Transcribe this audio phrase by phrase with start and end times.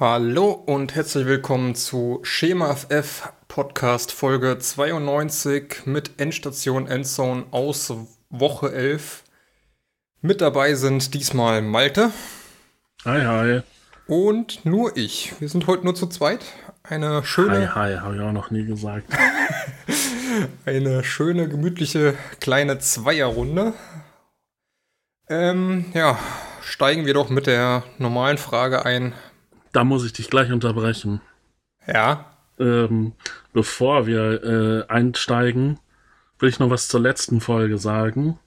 [0.00, 7.94] Hallo und herzlich willkommen zu Schema FF Podcast Folge 92 mit Endstation Endzone aus
[8.28, 9.22] Woche 11.
[10.20, 12.10] Mit dabei sind diesmal Malte.
[13.04, 13.62] Hi, hi.
[14.08, 15.32] Und nur ich.
[15.38, 16.44] Wir sind heute nur zu zweit.
[16.82, 17.72] Eine schöne.
[17.76, 19.06] Hi, hi, habe ich auch noch nie gesagt.
[20.66, 23.74] eine schöne, gemütliche kleine Zweierrunde.
[25.28, 26.18] Ähm, ja,
[26.62, 29.14] steigen wir doch mit der normalen Frage ein.
[29.74, 31.20] Da muss ich dich gleich unterbrechen.
[31.84, 32.26] Ja.
[32.60, 33.12] Ähm,
[33.52, 35.80] bevor wir äh, einsteigen,
[36.38, 38.38] will ich noch was zur letzten Folge sagen.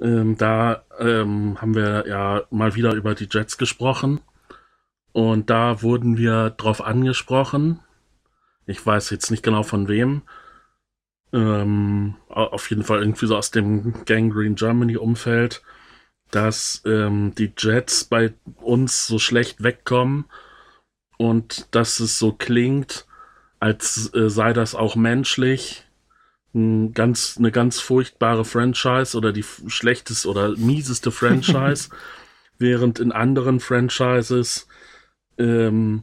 [0.00, 4.20] Ähm, da ähm, haben wir ja mal wieder über die Jets gesprochen.
[5.12, 7.80] Und da wurden wir drauf angesprochen.
[8.64, 10.22] Ich weiß jetzt nicht genau von wem.
[11.34, 15.62] Ähm, auf jeden Fall irgendwie so aus dem Gangrene Germany Umfeld
[16.30, 20.26] dass ähm, die Jets bei uns so schlecht wegkommen
[21.18, 23.06] und dass es so klingt,
[23.58, 25.84] als äh, sei das auch menschlich
[26.54, 31.90] ein ganz, eine ganz furchtbare Franchise oder die schlechteste oder mieseste Franchise,
[32.58, 34.66] während in anderen Franchises
[35.38, 36.02] ähm,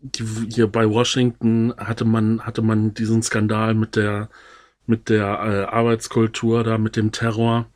[0.00, 4.30] die, hier bei Washington hatte man hatte man diesen Skandal mit der
[4.86, 7.66] mit der äh, Arbeitskultur da mit dem Terror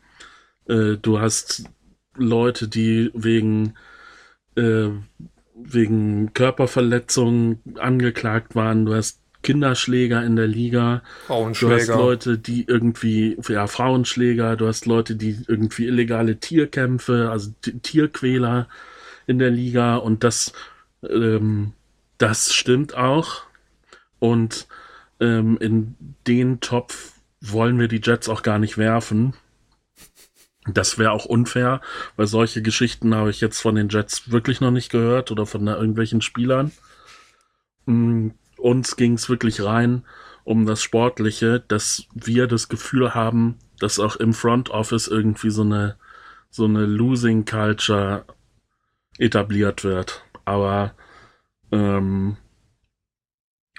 [0.68, 1.64] äh, du hast
[2.16, 3.74] Leute, die wegen,
[4.56, 4.88] äh,
[5.54, 8.86] wegen Körperverletzungen angeklagt waren.
[8.86, 11.02] Du hast Kinderschläger in der Liga.
[11.26, 11.76] Frauenschläger.
[11.76, 14.56] Du hast Leute, die irgendwie, ja, Frauenschläger.
[14.56, 18.68] Du hast Leute, die irgendwie illegale Tierkämpfe, also Tierquäler
[19.26, 19.96] in der Liga.
[19.96, 20.52] Und das,
[21.08, 21.72] ähm,
[22.18, 23.42] das stimmt auch.
[24.18, 24.66] Und
[25.20, 25.94] ähm, in
[26.26, 29.34] den Topf wollen wir die Jets auch gar nicht werfen.
[30.66, 31.80] Das wäre auch unfair,
[32.16, 35.66] weil solche Geschichten habe ich jetzt von den Jets wirklich noch nicht gehört oder von
[35.66, 36.72] irgendwelchen Spielern.
[37.86, 40.04] Mm, uns ging es wirklich rein
[40.44, 45.62] um das Sportliche, dass wir das Gefühl haben, dass auch im Front Office irgendwie so
[45.62, 45.96] eine
[46.50, 48.24] so eine Losing Culture
[49.18, 50.24] etabliert wird.
[50.44, 50.94] Aber
[51.72, 52.36] ähm,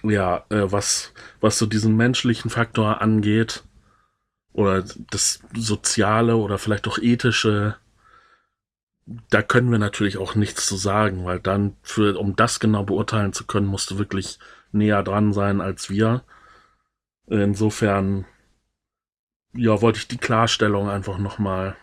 [0.03, 3.63] ja, äh, was was so diesen menschlichen Faktor angeht,
[4.55, 7.75] oder das Soziale oder vielleicht auch Ethische,
[9.29, 13.33] da können wir natürlich auch nichts zu sagen, weil dann, für, um das genau beurteilen
[13.33, 14.39] zu können, musst du wirklich
[14.71, 16.23] näher dran sein als wir.
[17.27, 18.25] Insofern,
[19.53, 21.75] ja, wollte ich die Klarstellung einfach nochmal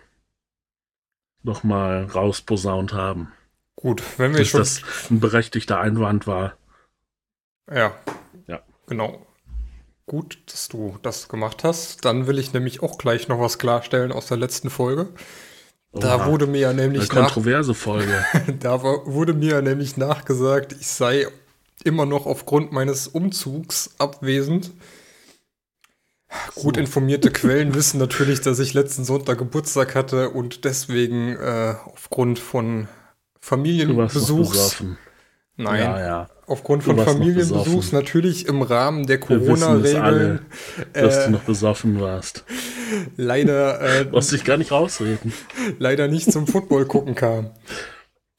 [1.42, 3.32] noch mal rausposaunt haben.
[3.76, 4.60] Gut, wenn wir dass schon.
[4.60, 6.56] das ein berechtigter Einwand war.
[7.70, 7.92] Ja.
[8.46, 8.62] Ja.
[8.86, 9.26] Genau.
[10.06, 12.04] Gut, dass du das gemacht hast.
[12.04, 15.08] Dann will ich nämlich auch gleich noch was klarstellen aus der letzten Folge.
[15.92, 18.24] Da Oha, wurde mir ja nämlich eine kontroverse Folge.
[18.60, 21.26] da wurde mir ja nämlich nachgesagt, ich sei
[21.84, 24.72] immer noch aufgrund meines Umzugs abwesend.
[26.54, 32.38] Gut informierte Quellen wissen natürlich, dass ich letzten Sonntag Geburtstag hatte und deswegen äh, aufgrund
[32.38, 32.88] von
[33.40, 34.82] Familienbesuchs.
[35.56, 36.28] Nein, ja, ja.
[36.52, 40.46] Aufgrund von Familienbesuchs natürlich im Rahmen der Corona-Regeln.
[40.92, 42.44] Dass äh, du noch besoffen warst.
[43.16, 43.80] Leider.
[43.82, 45.32] Äh, du dich gar nicht rausreden.
[45.78, 47.50] Leider nicht zum Football gucken kam.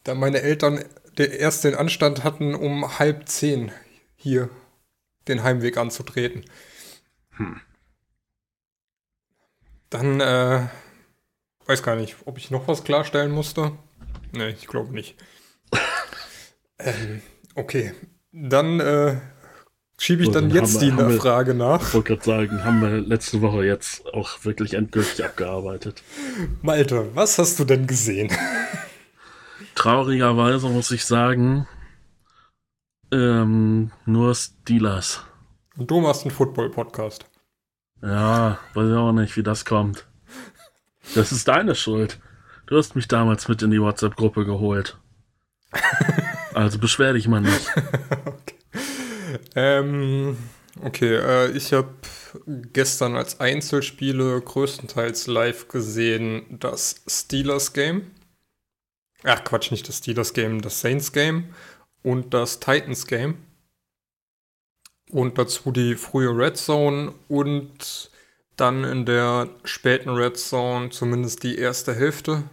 [0.03, 0.83] Da meine Eltern
[1.17, 3.71] erst den Anstand hatten, um halb zehn
[4.15, 4.49] hier
[5.27, 6.45] den Heimweg anzutreten.
[7.31, 7.59] Hm.
[9.89, 10.67] Dann, äh,
[11.65, 13.73] weiß gar nicht, ob ich noch was klarstellen musste.
[14.31, 15.15] Nee, ich glaube nicht.
[16.79, 17.21] Ähm,
[17.55, 17.93] okay,
[18.31, 19.17] dann äh,
[19.97, 21.81] schiebe ich so, dann, dann, jetzt die wir, Frage nach.
[21.81, 26.03] Ich wollte gerade sagen, haben wir letzte Woche jetzt auch wirklich endgültig abgearbeitet.
[26.61, 28.31] Malte, was hast du denn gesehen?
[29.75, 31.67] Traurigerweise muss ich sagen,
[33.11, 35.23] ähm, nur Steelers.
[35.77, 37.25] Und du machst einen Football-Podcast.
[38.01, 40.07] Ja, weiß ich auch nicht, wie das kommt.
[41.15, 42.19] Das ist deine Schuld.
[42.65, 44.97] Du hast mich damals mit in die WhatsApp-Gruppe geholt.
[46.53, 47.67] Also beschwer dich mal nicht.
[48.25, 48.55] okay.
[49.55, 50.37] Ähm,
[50.81, 51.93] okay, äh, ich habe
[52.73, 58.11] gestern als Einzelspiele größtenteils live gesehen das Steelers Game.
[59.23, 61.53] Ach Quatsch, nicht das Steelers Game, das Saints Game
[62.01, 63.37] und das Titans Game.
[65.09, 68.11] Und dazu die frühe Red Zone und
[68.55, 72.43] dann in der späten Red Zone zumindest die erste Hälfte.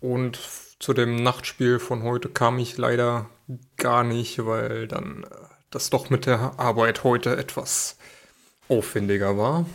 [0.00, 0.38] Und
[0.78, 3.28] zu dem Nachtspiel von heute kam ich leider
[3.76, 5.26] gar nicht, weil dann äh,
[5.70, 7.98] das doch mit der Arbeit heute etwas
[8.68, 9.66] aufwendiger war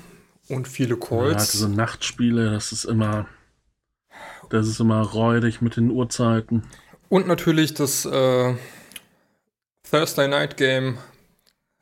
[0.48, 1.48] und viele Calls.
[1.48, 3.28] Ja, diese Nachtspiele, das ist immer,
[4.50, 6.64] das ist immer räudig mit den Uhrzeiten.
[7.10, 8.56] Und natürlich das äh,
[9.90, 10.98] Thursday Night Game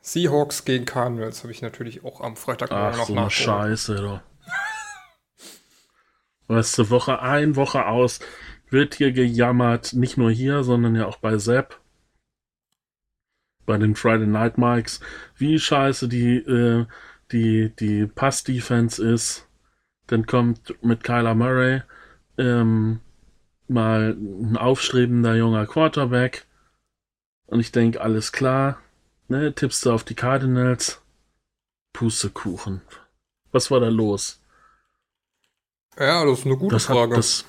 [0.02, 4.22] Seahawks gegen Cardinals habe ich natürlich auch am Freitag Ach, noch so eine Scheiße, doch.
[6.48, 8.20] Weißt du, Woche ein, Woche aus
[8.72, 11.80] wird hier gejammert, nicht nur hier, sondern ja auch bei Sepp,
[13.66, 15.02] bei den Friday Night Mikes,
[15.36, 16.86] wie scheiße die, äh,
[17.32, 19.48] die, die Pass-Defense ist.
[20.08, 21.84] Dann kommt mit Kyler Murray
[22.38, 23.00] ähm,
[23.68, 26.48] mal ein aufstrebender junger Quarterback.
[27.46, 28.80] Und ich denke, alles klar.
[29.28, 31.02] Ne, tippst du auf die Cardinals?
[31.94, 32.82] Pustekuchen.
[33.52, 34.42] Was war da los?
[35.98, 37.12] Ja, das ist eine gute das Frage.
[37.12, 37.46] Hat, das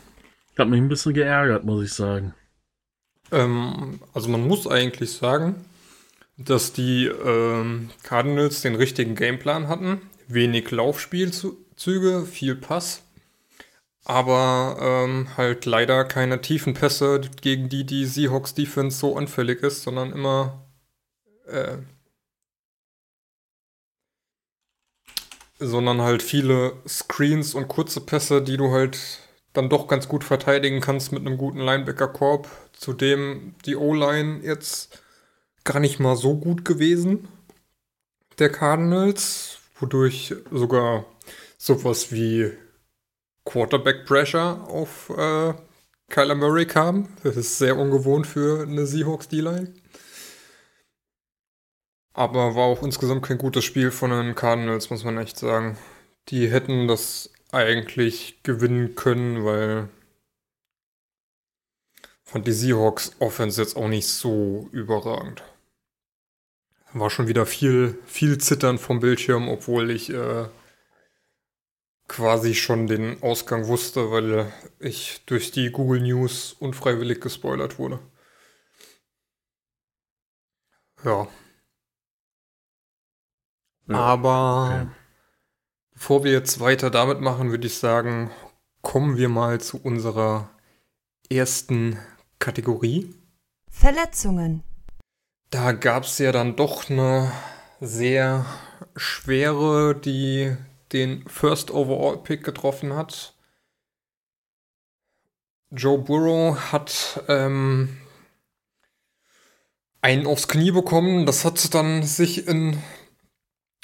[0.58, 2.34] hat mich ein bisschen geärgert, muss ich sagen.
[3.30, 5.64] Ähm, also man muss eigentlich sagen,
[6.36, 10.02] dass die ähm, Cardinals den richtigen Gameplan hatten.
[10.28, 13.02] Wenig Laufspielzüge, viel Pass.
[14.04, 19.82] Aber ähm, halt leider keine tiefen Pässe, gegen die die Seahawks Defense so anfällig ist,
[19.82, 20.66] sondern immer
[21.46, 21.78] äh,
[25.58, 28.98] sondern halt viele Screens und kurze Pässe, die du halt
[29.52, 32.48] dann doch ganz gut verteidigen kannst mit einem guten Linebacker-Korb.
[32.72, 35.02] Zudem die O-Line jetzt
[35.64, 37.28] gar nicht mal so gut gewesen,
[38.38, 41.04] der Cardinals, wodurch sogar
[41.58, 42.52] sowas wie
[43.44, 45.54] Quarterback Pressure auf äh,
[46.08, 47.08] Kyler Murray kam.
[47.22, 49.72] Das ist sehr ungewohnt für eine Seahawks D-Line.
[52.14, 55.78] Aber war auch insgesamt kein gutes Spiel von den Cardinals, muss man echt sagen.
[56.28, 59.88] Die hätten das eigentlich gewinnen können, weil
[62.24, 65.42] fand die Seahawks Offense jetzt auch nicht so überragend.
[66.94, 70.46] War schon wieder viel, viel Zittern vom Bildschirm, obwohl ich äh,
[72.08, 78.00] quasi schon den Ausgang wusste, weil ich durch die Google News unfreiwillig gespoilert wurde.
[81.04, 81.26] Ja.
[83.88, 83.94] ja.
[83.94, 85.01] Aber okay.
[86.02, 88.32] Bevor wir jetzt weiter damit machen, würde ich sagen,
[88.80, 90.50] kommen wir mal zu unserer
[91.30, 91.96] ersten
[92.40, 93.14] Kategorie.
[93.70, 94.64] Verletzungen.
[95.50, 97.30] Da gab es ja dann doch eine
[97.80, 98.44] sehr
[98.96, 100.56] schwere, die
[100.90, 103.34] den First Overall Pick getroffen hat.
[105.70, 107.96] Joe Burrow hat ähm,
[110.00, 111.26] einen aufs Knie bekommen.
[111.26, 112.82] Das hat dann sich in.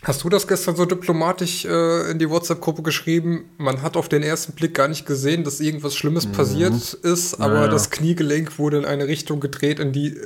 [0.05, 3.51] Hast du das gestern so diplomatisch äh, in die WhatsApp-Gruppe geschrieben?
[3.59, 6.33] Man hat auf den ersten Blick gar nicht gesehen, dass irgendwas Schlimmes mhm.
[6.33, 7.69] passiert ist, aber ja.
[7.69, 10.17] das Kniegelenk wurde in eine Richtung gedreht, in die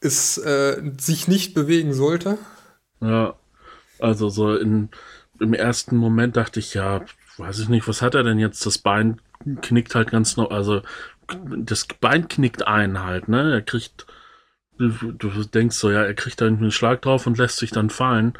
[0.00, 2.38] es äh, sich nicht bewegen sollte.
[3.00, 3.34] Ja,
[3.98, 4.90] also so in
[5.40, 7.02] im ersten Moment dachte ich, ja,
[7.36, 8.64] weiß ich nicht, was hat er denn jetzt?
[8.66, 9.20] Das Bein
[9.62, 10.82] knickt halt ganz noch, also
[11.46, 13.52] das Bein knickt ein halt, ne?
[13.52, 14.06] Er kriegt,
[14.78, 18.34] du, denkst so, ja, er kriegt da einen Schlag drauf und lässt sich dann fallen.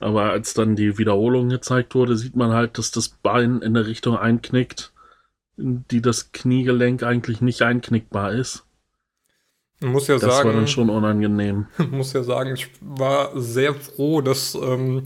[0.00, 3.86] Aber als dann die Wiederholung gezeigt wurde, sieht man halt, dass das Bein in der
[3.86, 4.92] Richtung einknickt,
[5.56, 8.64] die das Kniegelenk eigentlich nicht einknickbar ist.
[9.80, 10.48] Muss ja das sagen.
[10.48, 11.66] war dann schon unangenehm.
[11.78, 15.04] Ich muss ja sagen, ich war sehr froh, dass ähm,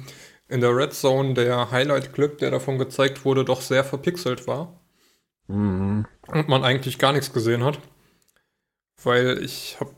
[0.49, 4.81] in der Red Zone der Highlight-Clip, der davon gezeigt wurde, doch sehr verpixelt war.
[5.49, 6.07] Mhm.
[6.29, 7.79] Und man eigentlich gar nichts gesehen hat.
[9.03, 9.93] Weil ich habe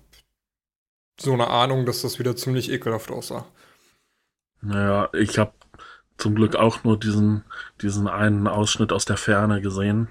[1.23, 3.47] so eine Ahnung, dass das wieder ziemlich ekelhaft aussah.
[4.61, 5.53] Naja, ich habe
[6.19, 7.45] zum Glück auch nur diesen,
[7.81, 10.09] diesen einen Ausschnitt aus der Ferne gesehen.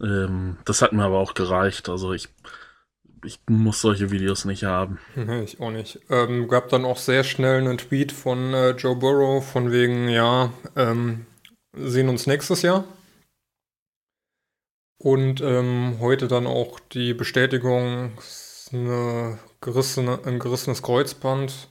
[0.00, 1.88] Ähm, das hat mir aber auch gereicht.
[1.88, 2.28] Also ich
[3.24, 4.98] ich muss solche Videos nicht haben.
[5.14, 6.00] Nee, ich auch nicht.
[6.10, 10.52] Ähm, gab dann auch sehr schnell einen Tweet von äh, Joe Burrow von wegen, ja,
[10.76, 11.26] ähm,
[11.72, 12.84] sehen uns nächstes Jahr.
[14.98, 18.12] Und ähm, heute dann auch die Bestätigung,
[18.74, 21.68] eine gerissene, ein gerissenes Kreuzband.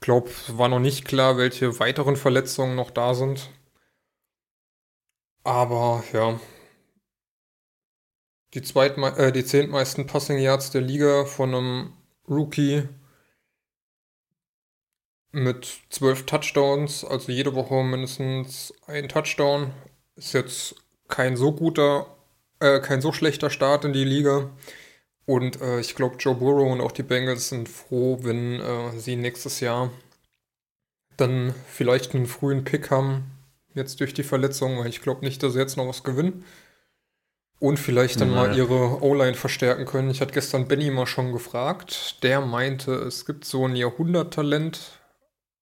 [0.00, 3.50] Ich glaube, war noch nicht klar, welche weiteren Verletzungen noch da sind.
[5.44, 6.38] Aber ja,
[8.54, 11.92] die, äh, die zehntmeisten Passing Yards der Liga von einem
[12.28, 12.88] Rookie
[15.32, 19.72] mit zwölf Touchdowns, also jede Woche mindestens ein Touchdown.
[20.16, 20.74] Ist jetzt
[21.08, 22.06] kein so guter,
[22.60, 24.50] äh, kein so schlechter Start in die Liga.
[25.26, 29.16] Und äh, ich glaube, Joe Burrow und auch die Bengals sind froh, wenn äh, sie
[29.16, 29.90] nächstes Jahr
[31.16, 33.24] dann vielleicht einen frühen Pick haben,
[33.74, 36.44] jetzt durch die Verletzung, weil ich glaube nicht, dass sie jetzt noch was gewinnen.
[37.60, 38.48] Und vielleicht dann naja.
[38.48, 40.10] mal ihre O-Line verstärken können.
[40.10, 42.20] Ich hatte gestern Benny mal schon gefragt.
[42.24, 44.98] Der meinte, es gibt so ein Jahrhunderttalent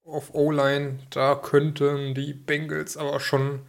[0.04, 1.00] auf O-Line.
[1.10, 3.60] Da könnten die Bengals aber schon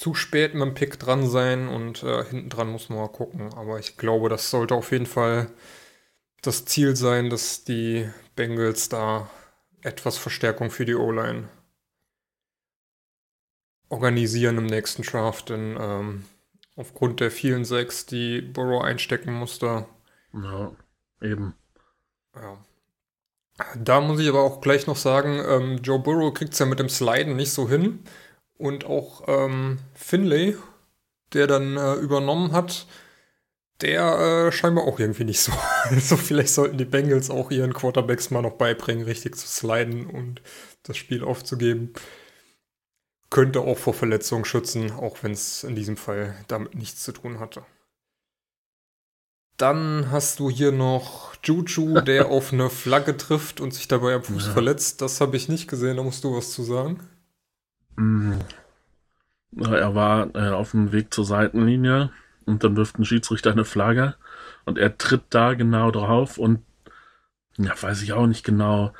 [0.00, 3.52] zu spät mit dem Pick dran sein und äh, hinten dran muss man mal gucken.
[3.52, 5.48] Aber ich glaube, das sollte auf jeden Fall
[6.40, 9.28] das Ziel sein, dass die Bengals da
[9.82, 11.50] etwas Verstärkung für die O-Line
[13.90, 16.24] organisieren im nächsten Draft, denn ähm,
[16.76, 19.84] aufgrund der vielen Sechs, die Burrow einstecken musste.
[20.32, 20.72] Ja,
[21.20, 21.54] eben.
[22.34, 22.64] Ja.
[23.76, 26.78] Da muss ich aber auch gleich noch sagen, ähm, Joe Burrow kriegt es ja mit
[26.78, 28.02] dem Sliden nicht so hin.
[28.60, 30.54] Und auch ähm, Finlay,
[31.32, 32.86] der dann äh, übernommen hat,
[33.80, 35.52] der äh, scheinbar auch irgendwie nicht so.
[35.84, 40.42] Also vielleicht sollten die Bengals auch ihren Quarterbacks mal noch beibringen, richtig zu sliden und
[40.82, 41.94] das Spiel aufzugeben.
[43.30, 47.40] Könnte auch vor Verletzungen schützen, auch wenn es in diesem Fall damit nichts zu tun
[47.40, 47.64] hatte.
[49.56, 54.22] Dann hast du hier noch Juju, der auf eine Flagge trifft und sich dabei am
[54.22, 54.52] Fuß ja.
[54.52, 55.00] verletzt.
[55.00, 57.08] Das habe ich nicht gesehen, da musst du was zu sagen.
[58.00, 58.38] Mm.
[59.60, 62.10] Er war äh, auf dem Weg zur Seitenlinie
[62.46, 64.14] und dann wirft ein Schiedsrichter eine Flagge
[64.64, 66.62] und er tritt da genau drauf und
[67.58, 68.92] ja, weiß ich auch nicht genau,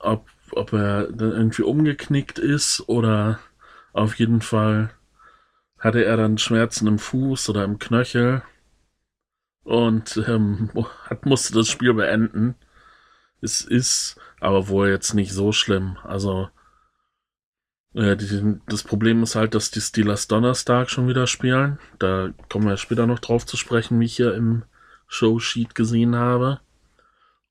[0.00, 3.38] ob, ob er dann irgendwie umgeknickt ist oder
[3.92, 4.90] auf jeden Fall
[5.78, 8.42] hatte er dann Schmerzen im Fuß oder im Knöchel
[9.62, 10.70] und ähm,
[11.08, 12.56] hat, musste das Spiel beenden.
[13.42, 15.98] Es ist aber wohl jetzt nicht so schlimm.
[16.02, 16.48] Also
[17.94, 21.78] äh, die, das Problem ist halt, dass die Steelers Donnerstag schon wieder spielen.
[21.98, 24.64] Da kommen wir später noch drauf zu sprechen, wie ich hier im
[25.06, 26.60] Showsheet gesehen habe.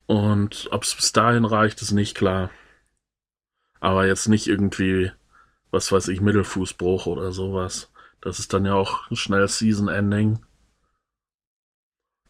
[0.06, 2.50] Und ob es bis dahin reicht, ist nicht klar.
[3.80, 5.10] Aber jetzt nicht irgendwie,
[5.70, 7.90] was weiß ich, Mittelfußbruch oder sowas.
[8.20, 10.40] Das ist dann ja auch schnell Season-Ending.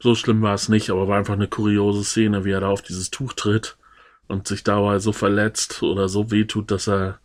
[0.00, 2.82] So schlimm war es nicht, aber war einfach eine kuriose Szene, wie er da auf
[2.82, 3.76] dieses Tuch tritt
[4.26, 7.20] und sich dabei so verletzt oder so wehtut, dass er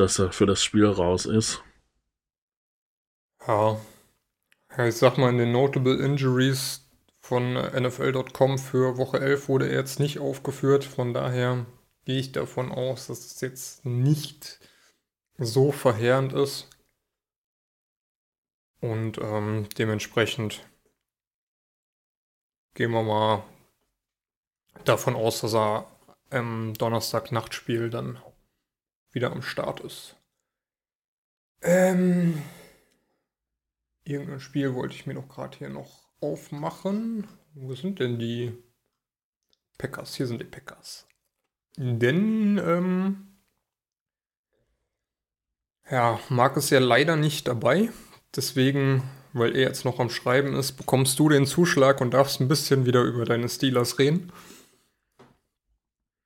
[0.00, 1.62] dass er für das Spiel raus ist.
[3.46, 3.78] Ja.
[4.76, 6.88] ja ich sag mal, in den Notable Injuries
[7.20, 10.84] von NFL.com für Woche 11 wurde er jetzt nicht aufgeführt.
[10.84, 11.66] Von daher
[12.04, 14.58] gehe ich davon aus, dass es jetzt nicht
[15.38, 16.68] so verheerend ist.
[18.80, 20.66] Und ähm, dementsprechend
[22.74, 23.44] gehen wir mal
[24.84, 25.86] davon aus, dass er
[26.30, 28.18] am Donnerstag Nachtspiel dann
[29.12, 30.16] wieder am Start ist.
[31.62, 32.42] Ähm,
[34.04, 37.26] irgendein Spiel wollte ich mir noch gerade hier noch aufmachen.
[37.54, 38.52] Wo sind denn die
[39.78, 40.14] Packers?
[40.14, 41.06] Hier sind die Packers.
[41.76, 43.36] Denn, ähm,
[45.90, 47.90] ja, Marc ist ja leider nicht dabei.
[48.34, 49.02] Deswegen,
[49.32, 52.86] weil er jetzt noch am Schreiben ist, bekommst du den Zuschlag und darfst ein bisschen
[52.86, 54.32] wieder über deine Steelers reden.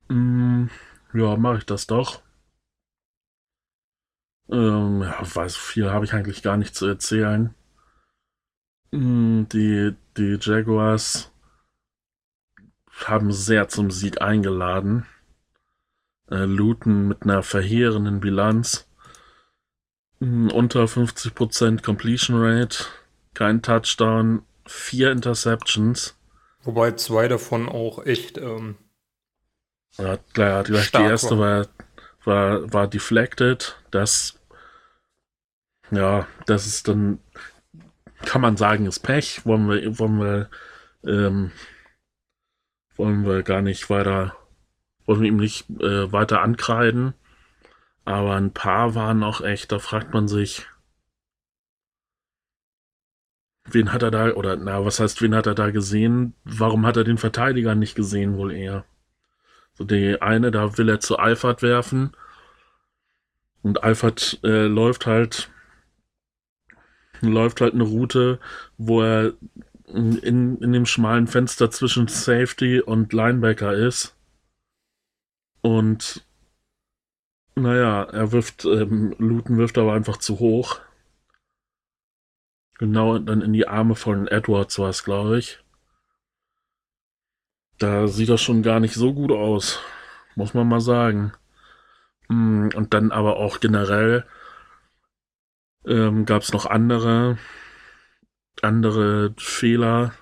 [0.09, 0.67] Mm,
[1.15, 2.24] ja, mache ich das doch.
[4.51, 7.55] Ähm, ja, weiß viel habe ich eigentlich gar nicht zu erzählen.
[8.93, 11.33] Hm, die, die Jaguars
[13.05, 15.07] haben sehr zum Sieg eingeladen.
[16.31, 18.87] Äh, Luton mit einer verheerenden Bilanz.
[20.21, 22.85] Hm, unter 50% Completion Rate,
[23.35, 26.17] kein Touchdown, vier Interceptions.
[26.63, 28.39] Wobei zwei davon auch echt.
[28.39, 28.77] Ähm,
[29.99, 31.69] ja, klar, die, die erste war war,
[32.27, 33.77] war deflected.
[33.91, 34.41] Das,
[35.91, 37.19] ja, das ist dann,
[38.25, 39.45] kann man sagen, ist Pech.
[39.47, 40.51] Wollen wir, wollen wir,
[41.05, 41.53] ähm,
[42.97, 44.37] wollen wir gar nicht weiter,
[45.07, 47.15] wollen wir ihm nicht äh, weiter ankreiden.
[48.05, 50.67] Aber ein paar waren auch echt, da fragt man sich,
[53.65, 56.35] wen hat er da, oder na, was heißt, wen hat er da gesehen?
[56.45, 58.85] Warum hat er den Verteidiger nicht gesehen, wohl eher?
[59.75, 62.13] So die eine, da will er zu Alfred werfen.
[63.63, 65.51] Und Alfred äh, läuft halt
[67.21, 68.39] läuft halt eine Route,
[68.77, 69.33] wo er
[69.87, 74.17] in, in dem schmalen Fenster zwischen Safety und Linebacker ist.
[75.63, 76.25] Und
[77.55, 80.81] naja, er wirft, ähm, Luton wirft aber einfach zu hoch.
[82.79, 85.64] Genau dann in die Arme von Edwards war es, glaube ich.
[87.79, 89.81] Da sieht das schon gar nicht so gut aus.
[90.37, 91.33] Muss man mal sagen.
[92.29, 94.25] Mm, und dann aber auch generell
[95.87, 97.39] ähm, gab es noch andere,
[98.63, 100.13] andere Fehler.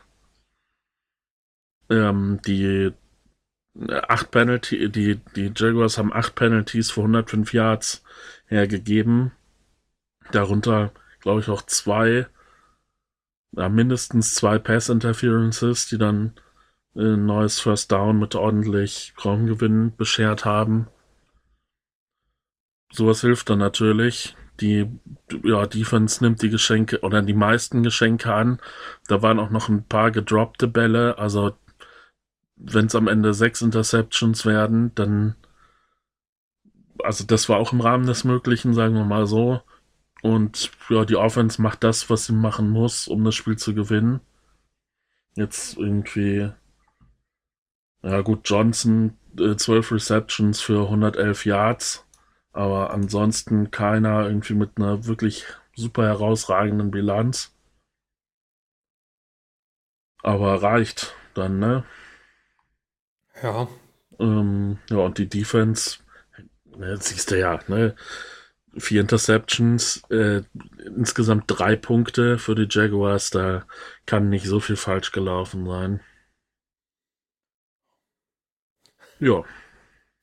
[1.91, 2.93] Ähm, die
[3.79, 8.05] äh, acht Penalty, die, die Jaguars haben acht Penalties für 105 Yards
[8.47, 9.33] hergegeben.
[10.33, 12.27] Darunter, glaube ich, auch zwei,
[13.53, 16.35] ja, mindestens zwei Pass Interferences, die dann
[16.95, 20.89] ein neues First Down mit ordentlich Raumgewinn beschert haben.
[22.93, 24.37] Sowas hilft dann natürlich.
[24.61, 24.87] Die
[25.43, 28.61] ja, Defense nimmt die Geschenke oder die meisten Geschenke an.
[29.09, 31.19] Da waren auch noch ein paar gedroppte Bälle.
[31.19, 31.55] Also
[32.57, 35.37] wenn es am Ende sechs Interceptions werden, dann
[37.03, 39.61] also das war auch im Rahmen des Möglichen, sagen wir mal so.
[40.23, 44.21] Und ja, die Offense macht das, was sie machen muss, um das Spiel zu gewinnen.
[45.35, 46.53] Jetzt irgendwie,
[48.03, 52.07] ja gut, Johnson äh, 12 Receptions für 111 Yards,
[52.53, 57.55] aber ansonsten keiner irgendwie mit einer wirklich super herausragenden Bilanz.
[60.23, 61.85] Aber reicht dann, ne?
[63.43, 63.69] Ja.
[64.19, 65.99] Ähm, ja, und die Defense,
[66.77, 67.95] ne, siehst du ja, ne?
[68.79, 70.43] Vier Interceptions, äh,
[70.87, 73.67] insgesamt drei Punkte für die Jaguars, da
[74.07, 76.01] kann nicht so viel falsch gelaufen sein.
[79.23, 79.45] Ja.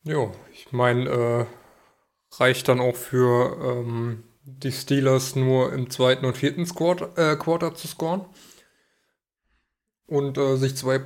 [0.03, 1.45] Ja, ich meine, äh,
[2.37, 7.73] reicht dann auch für ähm, die Steelers nur im zweiten und vierten Squad, äh, Quarter
[7.75, 8.25] zu scoren
[10.05, 10.99] und äh, sich zwei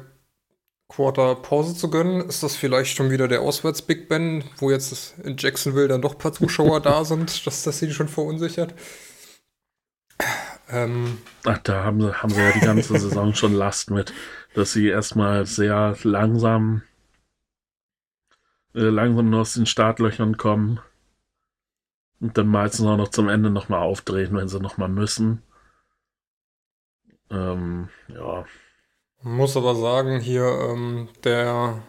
[0.88, 2.27] Quarter Pause zu gönnen.
[2.27, 6.19] Ist das vielleicht schon wieder der Auswärts-Big Ben, wo jetzt in Jacksonville dann doch ein
[6.19, 8.73] paar Zuschauer da sind, dass das sie schon verunsichert?
[10.67, 14.13] Ähm, Ach, da haben sie, haben sie ja die ganze Saison schon Last mit,
[14.55, 16.81] dass sie erstmal sehr langsam,
[18.74, 20.80] langsam nur aus den Startlöchern kommen
[22.20, 25.44] und dann meistens auch noch zum Ende nochmal aufdrehen, wenn sie nochmal müssen.
[27.30, 28.46] Ähm, ja.
[29.22, 31.82] Muss aber sagen, hier ähm, der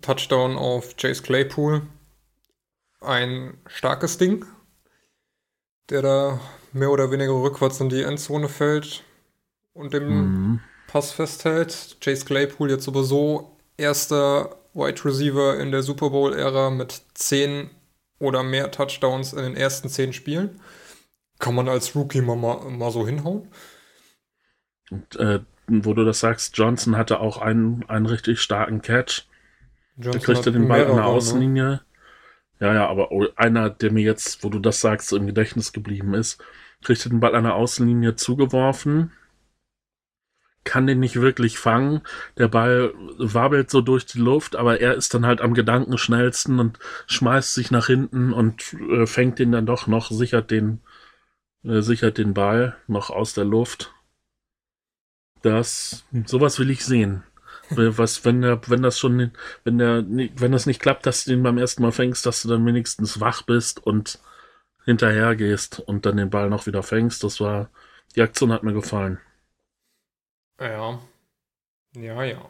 [0.00, 1.82] Touchdown auf Chase Claypool,
[3.00, 4.44] ein starkes Ding,
[5.90, 6.40] der da
[6.72, 9.04] mehr oder weniger rückwärts in die Endzone fällt
[9.72, 10.60] und den mhm.
[10.86, 11.96] Pass festhält.
[12.00, 17.70] Chase Claypool jetzt sowieso erster Wide Receiver in der Super Bowl-Ära mit 10
[18.18, 20.60] oder mehr Touchdowns in den ersten 10 Spielen.
[21.38, 23.48] Kann man als Rookie mal, mal so hinhauen.
[24.90, 29.26] Und äh, wo du das sagst, Johnson hatte auch einen, einen richtig starken Catch.
[29.96, 31.04] Johnson er kriegte den Ball an der ne?
[31.04, 31.64] Außenlinie.
[31.64, 31.80] Ne?
[32.60, 36.42] Ja, ja, aber einer, der mir jetzt, wo du das sagst, im Gedächtnis geblieben ist,
[36.82, 39.12] kriegte den Ball an der Außenlinie zugeworfen,
[40.64, 42.00] kann den nicht wirklich fangen.
[42.38, 46.78] Der Ball wabbelt so durch die Luft, aber er ist dann halt am gedankenschnellsten und
[47.06, 50.80] schmeißt sich nach hinten und äh, fängt den dann doch noch, sichert den,
[51.64, 53.92] äh, sichert den Ball noch aus der Luft.
[55.42, 57.22] Das, sowas will ich sehen.
[57.70, 59.32] Was, wenn der, wenn das schon,
[59.64, 62.48] wenn der, wenn das nicht klappt, dass du den beim ersten Mal fängst, dass du
[62.48, 64.18] dann wenigstens wach bist und
[64.84, 67.24] hinterher gehst und dann den Ball noch wieder fängst.
[67.24, 67.70] Das war,
[68.16, 69.18] die Aktion hat mir gefallen.
[70.60, 71.00] Ja.
[71.94, 72.48] Ja, ja.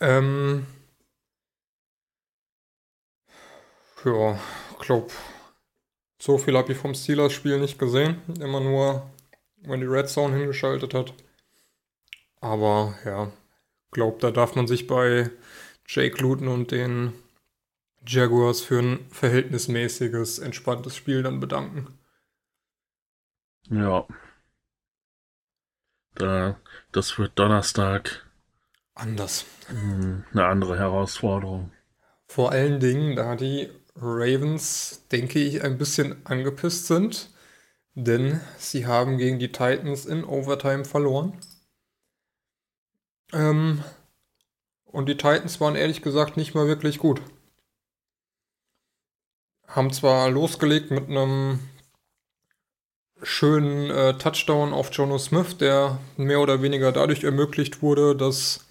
[0.00, 0.66] Ähm.
[4.04, 4.38] Ja,
[4.78, 5.10] glaub,
[6.18, 8.20] so viel habe ich vom Steelers-Spiel nicht gesehen.
[8.40, 9.10] Immer nur,
[9.62, 11.12] wenn die Red Zone hingeschaltet hat.
[12.40, 13.32] Aber ja,
[13.90, 15.30] glaube, da darf man sich bei
[15.86, 17.14] Jake Luton und den
[18.06, 21.98] Jaguars für ein verhältnismäßiges, entspanntes Spiel dann bedanken.
[23.70, 24.06] Ja.
[26.16, 26.56] Da,
[26.92, 28.26] das wird Donnerstag.
[28.94, 29.44] Anders.
[29.68, 31.72] Hm, eine andere Herausforderung.
[32.26, 37.30] Vor allen Dingen, da die Ravens, denke ich, ein bisschen angepisst sind,
[37.94, 41.38] denn sie haben gegen die Titans in Overtime verloren.
[43.32, 43.84] Ähm,
[44.84, 47.20] und die Titans waren ehrlich gesagt nicht mal wirklich gut.
[49.66, 51.58] Haben zwar losgelegt mit einem
[53.22, 58.66] schönen äh, Touchdown auf Jono Smith, der mehr oder weniger dadurch ermöglicht wurde, dass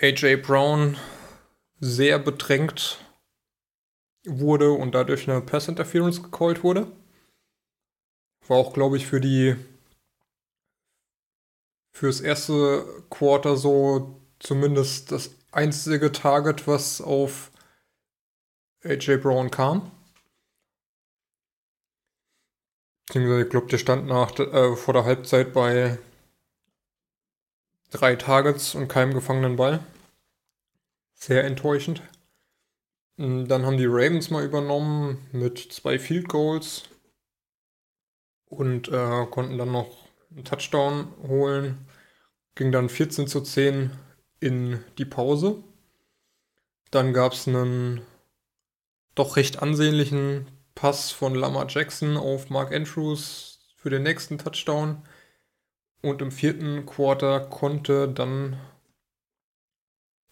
[0.00, 0.96] AJ Brown
[1.80, 2.98] sehr bedrängt
[4.24, 6.90] wurde und dadurch eine Pass Interference gecallt wurde.
[8.46, 9.56] War auch, glaube ich, für die
[11.92, 17.50] fürs erste Quarter so zumindest das einzige Target, was auf
[18.82, 19.90] AJ Brown kam.
[23.06, 25.98] Beziehungsweise, ich glaube, der stand nach, äh, vor der Halbzeit bei
[27.90, 29.80] drei Targets und keinem gefangenen Ball.
[31.14, 32.02] Sehr enttäuschend.
[33.16, 36.84] Dann haben die Ravens mal übernommen mit zwei Field Goals
[38.46, 41.86] und äh, konnten dann noch einen Touchdown holen.
[42.54, 43.90] Ging dann 14 zu 10
[44.40, 45.62] in die Pause.
[46.90, 48.00] Dann gab es einen
[49.14, 55.02] doch recht ansehnlichen Pass von Lamar Jackson auf Mark Andrews für den nächsten Touchdown.
[56.02, 58.58] Und im vierten Quarter konnte dann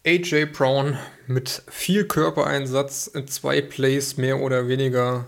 [0.05, 5.27] AJ Brown mit viel Körpereinsatz in zwei Plays mehr oder weniger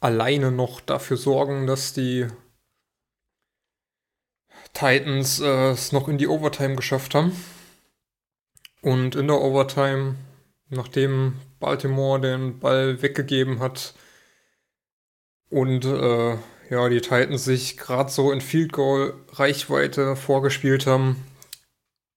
[0.00, 2.28] alleine noch dafür sorgen, dass die
[4.72, 7.32] Titans äh, es noch in die Overtime geschafft haben.
[8.80, 10.16] Und in der Overtime,
[10.68, 13.94] nachdem Baltimore den Ball weggegeben hat
[15.52, 16.38] und äh,
[16.70, 21.22] ja, die Titans sich gerade so in Field Goal Reichweite vorgespielt haben,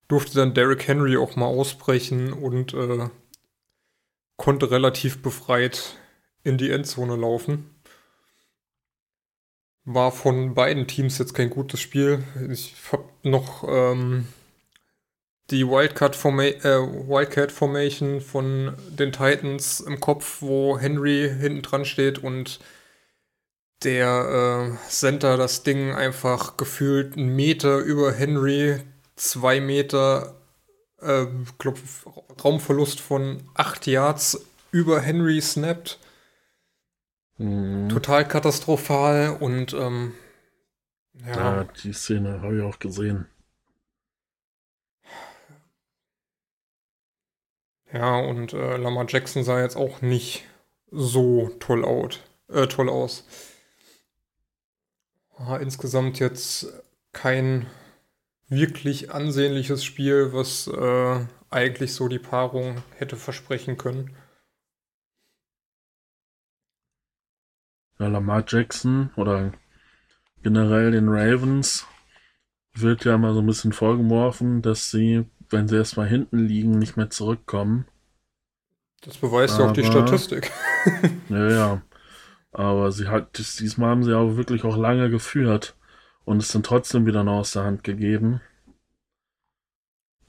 [0.08, 3.10] durfte dann Derrick Henry auch mal ausbrechen und äh,
[4.38, 5.98] konnte relativ befreit
[6.44, 7.76] in die Endzone laufen.
[9.84, 12.24] War von beiden Teams jetzt kein gutes Spiel.
[12.50, 14.30] Ich habe noch ähm,
[15.52, 21.84] die Wildcat, Forma äh, Wildcat Formation von den Titans im Kopf, wo Henry hinten dran
[21.84, 22.62] steht und
[23.84, 28.82] der äh, Center das Ding einfach gefühlt einen Meter über Henry,
[29.16, 30.36] zwei Meter,
[31.02, 31.26] äh,
[31.58, 31.78] glaub,
[32.44, 36.00] Raumverlust von acht Yards über Henry snappt.
[37.38, 37.90] Mhm.
[37.90, 40.14] Total katastrophal und ähm,
[41.26, 41.36] ja.
[41.36, 41.64] ja.
[41.84, 43.28] Die Szene habe ich auch gesehen.
[47.92, 50.46] Ja, und äh, Lamar Jackson sah jetzt auch nicht
[50.92, 53.26] so toll, out, äh, toll aus.
[55.38, 56.68] Insgesamt jetzt
[57.12, 57.68] kein
[58.48, 64.16] wirklich ansehnliches Spiel, was äh, eigentlich so die Paarung hätte versprechen können.
[68.00, 69.54] Ja, Lamar Jackson oder
[70.44, 71.88] generell den Ravens
[72.74, 76.98] wird ja mal so ein bisschen vorgeworfen, dass sie, wenn sie erstmal hinten liegen, nicht
[76.98, 77.88] mehr zurückkommen.
[79.02, 80.52] Das beweist ja auch die Statistik.
[81.30, 81.82] ja, ja.
[82.56, 85.76] Aber sie hat, diesmal haben sie aber wirklich auch lange geführt
[86.24, 88.40] und es dann trotzdem wieder noch aus der Hand gegeben.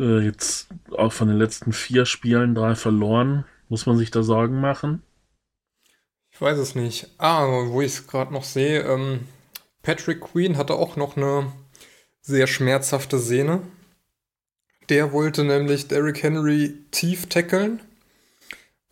[0.01, 3.45] Äh, jetzt auch von den letzten vier Spielen drei verloren.
[3.69, 5.05] Muss man sich da Sorgen machen?
[6.33, 7.15] Ich weiß es nicht.
[7.19, 9.21] Ah, wo ich es gerade noch sehe, ähm,
[9.83, 11.53] Patrick Queen hatte auch noch eine
[12.23, 13.62] sehr schmerzhafte Szene.
[14.89, 17.81] Der wollte nämlich Derrick Henry tief tackeln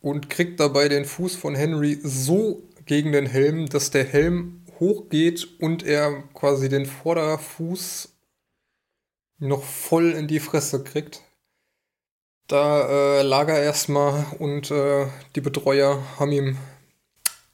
[0.00, 5.60] und kriegt dabei den Fuß von Henry so gegen den Helm, dass der Helm hochgeht
[5.60, 8.14] und er quasi den Vorderfuß
[9.38, 11.22] noch voll in die Fresse kriegt.
[12.46, 16.58] Da äh, lag er erstmal und äh, die Betreuer haben ihm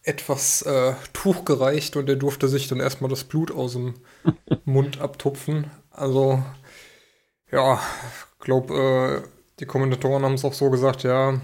[0.03, 3.95] etwas äh, Tuch gereicht und er durfte sich dann erstmal das Blut aus dem
[4.65, 5.71] Mund abtupfen.
[5.91, 6.43] Also,
[7.53, 9.29] ja, ich glaube, äh,
[9.61, 11.41] die Kommentatoren haben es auch so gesagt, ja,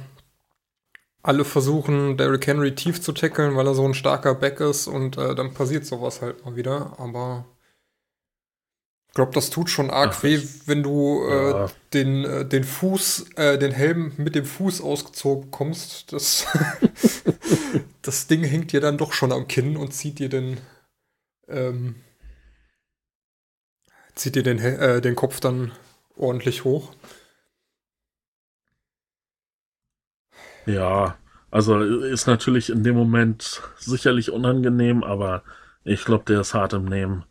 [1.27, 5.19] alle versuchen, Derrick Henry tief zu tackeln, weil er so ein starker Back ist und
[5.19, 6.95] äh, dann passiert sowas halt mal wieder.
[6.99, 7.45] Aber
[9.09, 11.71] ich glaube, das tut schon arg Ach, weh, wenn du äh, ja.
[11.95, 16.13] den, äh, den Fuß, äh, den Helm mit dem Fuß ausgezogen kommst.
[16.13, 16.47] Das,
[18.03, 20.59] das Ding hängt dir dann doch schon am Kinn und zieht dir den,
[21.49, 21.97] ähm,
[24.15, 25.73] zieht dir den, äh, den Kopf dann
[26.17, 26.93] ordentlich hoch.
[30.67, 31.17] Ja,
[31.51, 35.43] also ist natürlich in dem Moment sicherlich unangenehm, aber
[35.85, 37.25] ich glaube, der ist hart im Nehmen.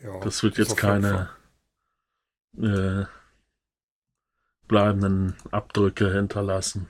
[0.00, 1.28] Ja, das wird jetzt keine
[2.56, 3.04] äh,
[4.68, 6.88] bleibenden Abdrücke hinterlassen.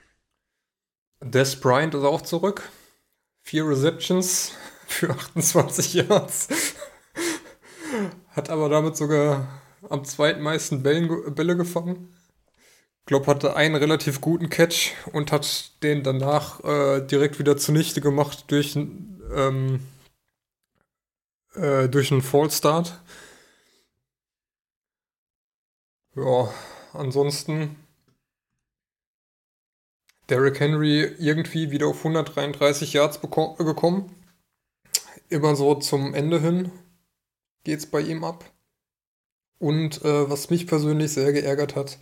[1.21, 2.61] Des Bryant ist auch zurück.
[3.41, 4.53] Vier Receptions
[4.87, 6.49] für 28 Yards.
[8.29, 9.47] Hat aber damit sogar
[9.89, 12.15] am zweitmeisten Bällen, Bälle gefangen.
[13.09, 18.43] Klopp hatte einen relativ guten Catch und hat den danach äh, direkt wieder zunichte gemacht
[18.51, 19.79] durch, ähm,
[21.55, 23.01] äh, durch einen Fallstart.
[26.15, 26.53] Ja,
[26.93, 27.77] ansonsten
[30.29, 34.15] Derrick Henry irgendwie wieder auf 133 Yards gekommen.
[35.29, 36.71] Immer so zum Ende hin
[37.63, 38.45] geht's bei ihm ab.
[39.57, 41.97] Und äh, was mich persönlich sehr geärgert hat,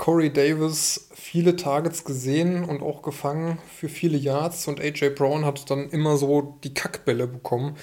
[0.00, 5.70] Corey Davis viele Targets gesehen und auch gefangen für viele Yards und AJ Brown hat
[5.70, 7.76] dann immer so die Kackbälle bekommen.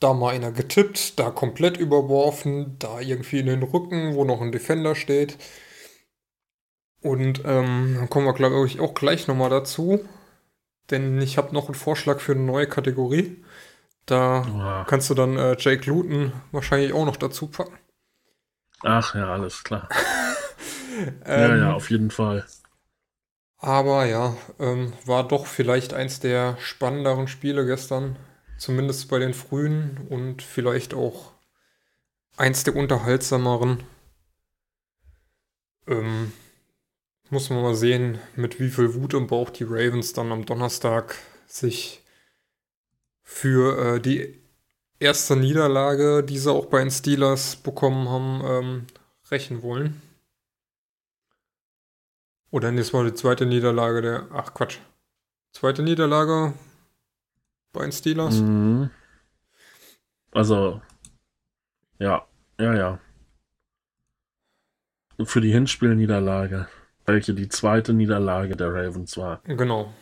[0.00, 4.50] Da mal einer getippt, da komplett überworfen, da irgendwie in den Rücken, wo noch ein
[4.50, 5.38] Defender steht.
[7.00, 10.00] Und ähm, dann kommen wir, glaube ich, auch gleich nochmal dazu.
[10.90, 13.40] Denn ich habe noch einen Vorschlag für eine neue Kategorie.
[14.06, 14.84] Da ja.
[14.88, 17.78] kannst du dann äh, Jake Luton wahrscheinlich auch noch dazu packen.
[18.82, 19.88] Ach ja, alles klar.
[21.26, 22.44] ja, ja, ähm, auf jeden Fall.
[23.58, 28.16] Aber ja, ähm, war doch vielleicht eins der spannenderen Spiele gestern.
[28.58, 31.32] Zumindest bei den frühen und vielleicht auch
[32.36, 33.82] eins der unterhaltsameren.
[35.86, 36.32] Ähm,
[37.30, 41.16] muss man mal sehen, mit wie viel Wut im Bauch die Ravens dann am Donnerstag
[41.46, 42.02] sich
[43.22, 44.42] für äh, die
[44.98, 48.86] erste Niederlage, die sie auch bei den Steelers bekommen haben, ähm,
[49.30, 50.02] rächen wollen.
[52.52, 54.28] Oder nee, das war die zweite Niederlage der.
[54.32, 54.78] Ach Quatsch.
[55.52, 56.52] Zweite Niederlage
[57.72, 58.40] bei den Steelers.
[58.40, 58.90] Mhm.
[60.32, 60.80] Also,
[61.98, 62.26] ja,
[62.60, 62.98] ja, ja.
[65.24, 66.68] Für die Hinspielniederlage,
[67.06, 69.40] welche die zweite Niederlage der Ravens war.
[69.44, 69.92] Genau.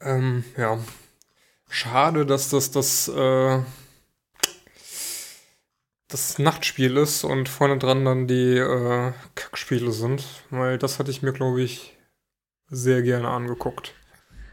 [0.00, 0.78] Ähm, ja.
[1.68, 3.62] Schade, dass das das, äh,
[6.08, 11.22] das Nachtspiel ist und vorne dran dann die äh, Kackspiele sind, weil das hatte ich
[11.22, 11.96] mir, glaube ich,
[12.68, 13.94] sehr gerne angeguckt.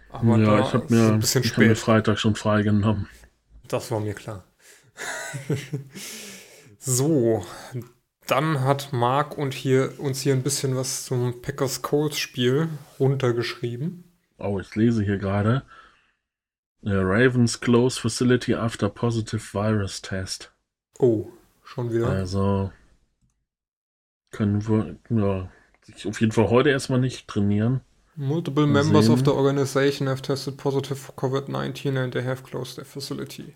[0.10, 1.68] Aber ja, ich habe mir, ein bisschen ich spät.
[1.68, 3.10] mir Freitag schon freigenommen.
[3.68, 4.46] Das war mir klar.
[6.80, 7.46] so,
[8.28, 14.04] dann hat Marc und hier, uns hier ein bisschen was zum Packers Colts Spiel runtergeschrieben.
[14.38, 15.64] Oh, ich lese hier gerade.
[16.84, 20.54] Ravens close facility after positive virus test.
[21.00, 21.32] Oh,
[21.66, 22.10] schon wieder.
[22.10, 22.72] Also
[24.32, 25.52] können wir ja,
[25.84, 27.82] sich auf jeden Fall heute erstmal nicht trainieren.
[28.16, 32.86] Multiple members of the organization have tested positive for COVID-19 and they have closed their
[32.86, 33.56] facility.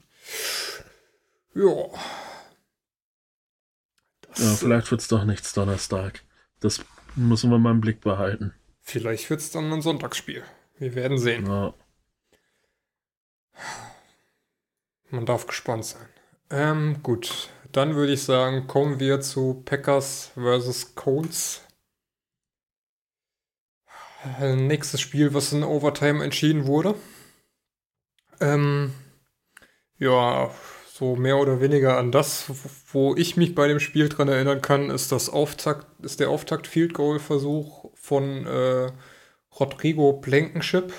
[1.53, 1.87] Ja.
[4.21, 6.23] Das, ja, vielleicht wird es doch nichts Donnerstag.
[6.59, 6.81] Das
[7.15, 8.53] müssen wir mal im Blick behalten.
[8.81, 10.43] Vielleicht wird es dann ein Sonntagsspiel.
[10.77, 11.45] Wir werden sehen.
[11.45, 11.73] Ja.
[15.09, 16.07] Man darf gespannt sein.
[16.49, 20.95] Ähm, gut, dann würde ich sagen, kommen wir zu Packers vs.
[20.95, 21.61] Colts.
[24.41, 26.95] Nächstes Spiel, was in Overtime entschieden wurde.
[28.41, 28.93] Ähm,
[29.97, 30.51] ja,
[30.91, 32.51] so mehr oder weniger an das,
[32.91, 36.67] wo ich mich bei dem Spiel dran erinnern kann, ist das Auftakt, ist der Auftakt
[36.67, 38.91] Field Goal Versuch von äh,
[39.57, 40.93] Rodrigo Blankenship,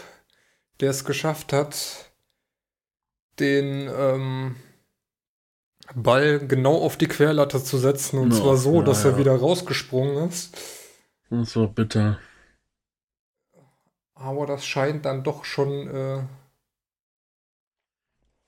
[0.81, 2.11] der es geschafft hat,
[3.39, 4.57] den ähm,
[5.95, 9.37] Ball genau auf die Querlatte zu setzen und no, zwar so, ja, dass er wieder
[9.37, 10.57] rausgesprungen ist.
[11.31, 12.19] Das war bitter.
[14.15, 16.23] Aber das scheint dann doch schon äh,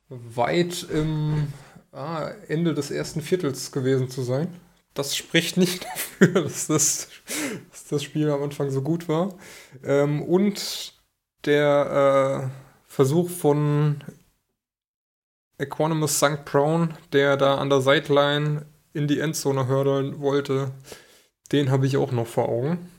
[0.09, 1.53] weit im
[1.93, 4.49] ah, Ende des ersten Viertels gewesen zu sein.
[4.95, 5.85] Das spricht nicht
[6.21, 7.09] dafür, dass das,
[7.71, 9.35] dass das Spiel am Anfang so gut war.
[9.83, 10.95] Ähm, und
[11.45, 14.03] der äh, Versuch von
[15.59, 16.45] Equanimous St.
[16.45, 20.73] Brown, der da an der Sideline in die Endzone hördeln wollte,
[21.51, 22.91] den habe ich auch noch vor Augen.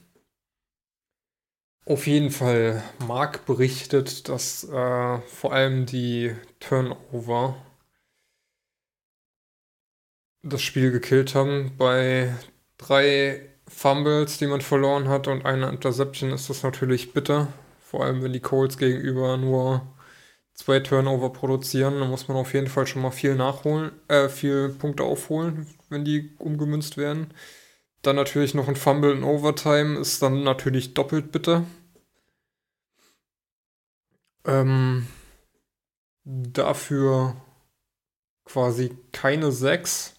[1.86, 7.58] Auf jeden Fall, Mark berichtet, dass äh, vor allem die Turnover
[10.44, 11.74] das Spiel gekillt haben.
[11.78, 12.34] Bei
[12.78, 17.52] drei Fumbles, die man verloren hat und einer Interception ist das natürlich bitter.
[17.82, 19.82] Vor allem, wenn die Colts gegenüber nur
[20.54, 24.70] zwei Turnover produzieren, dann muss man auf jeden Fall schon mal viel nachholen, äh, viel
[24.70, 27.34] Punkte aufholen, wenn die umgemünzt werden.
[28.02, 31.66] Dann natürlich noch ein Fumble in Overtime ist dann natürlich doppelt bitter.
[34.46, 35.08] Ähm,
[36.26, 37.36] dafür
[38.46, 40.16] quasi keine sechs.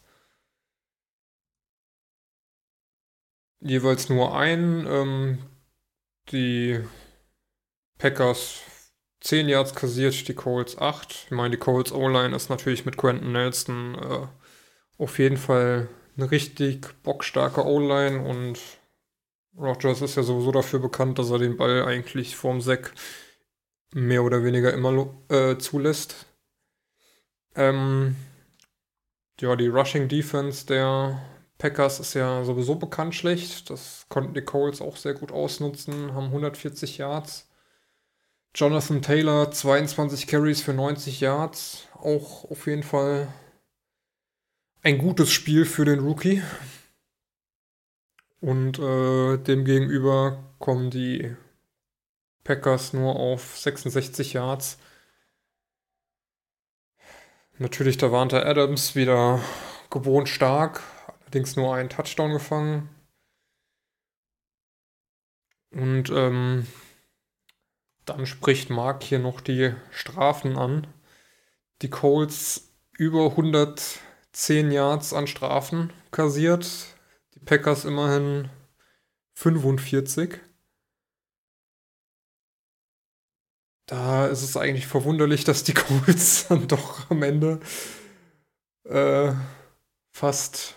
[3.60, 4.86] Jeweils nur ein.
[4.86, 5.38] Ähm,
[6.30, 6.80] die
[7.98, 8.62] Packers
[9.24, 11.24] 10 Yards kassiert, die Colts 8.
[11.26, 14.26] Ich meine, die Colts O-Line ist natürlich mit Quentin Nelson äh,
[15.02, 18.58] auf jeden Fall eine richtig bockstarke O-Line und
[19.56, 22.92] Rogers ist ja sowieso dafür bekannt, dass er den Ball eigentlich vorm Sack
[23.94, 26.26] mehr oder weniger immer äh, zulässt.
[27.54, 28.16] Ähm,
[29.40, 31.22] ja, die Rushing Defense der
[31.56, 33.70] Packers ist ja sowieso bekannt schlecht.
[33.70, 37.48] Das konnten die Coles auch sehr gut ausnutzen, haben 140 Yards.
[38.54, 41.88] Jonathan Taylor 22 Carries für 90 Yards.
[41.94, 43.26] Auch auf jeden Fall
[44.82, 46.40] ein gutes Spiel für den Rookie.
[48.40, 51.34] Und äh, demgegenüber kommen die
[52.44, 54.78] Packers nur auf 66 Yards.
[57.58, 59.40] Natürlich da warnte Adams wieder
[59.90, 60.82] gewohnt stark,
[61.22, 62.88] allerdings nur einen Touchdown gefangen.
[65.72, 66.66] Und ähm,
[68.04, 70.86] dann spricht Mark hier noch die Strafen an.
[71.82, 76.68] Die Colts über 110 Yards an Strafen kassiert.
[77.34, 78.48] Die Packers immerhin
[79.34, 80.40] 45.
[83.86, 87.60] Da ist es eigentlich verwunderlich, dass die Colts dann doch am Ende
[88.84, 89.32] äh,
[90.10, 90.76] fast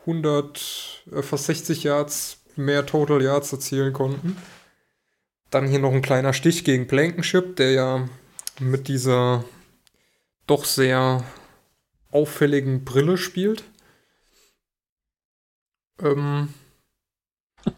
[0.00, 4.36] 100, äh, fast 60 Yards mehr Total Yards erzielen konnten.
[5.52, 8.08] Dann hier noch ein kleiner Stich gegen Blankenship, der ja
[8.58, 9.44] mit dieser
[10.46, 11.24] doch sehr
[12.10, 13.62] auffälligen Brille spielt.
[16.00, 16.54] Ähm,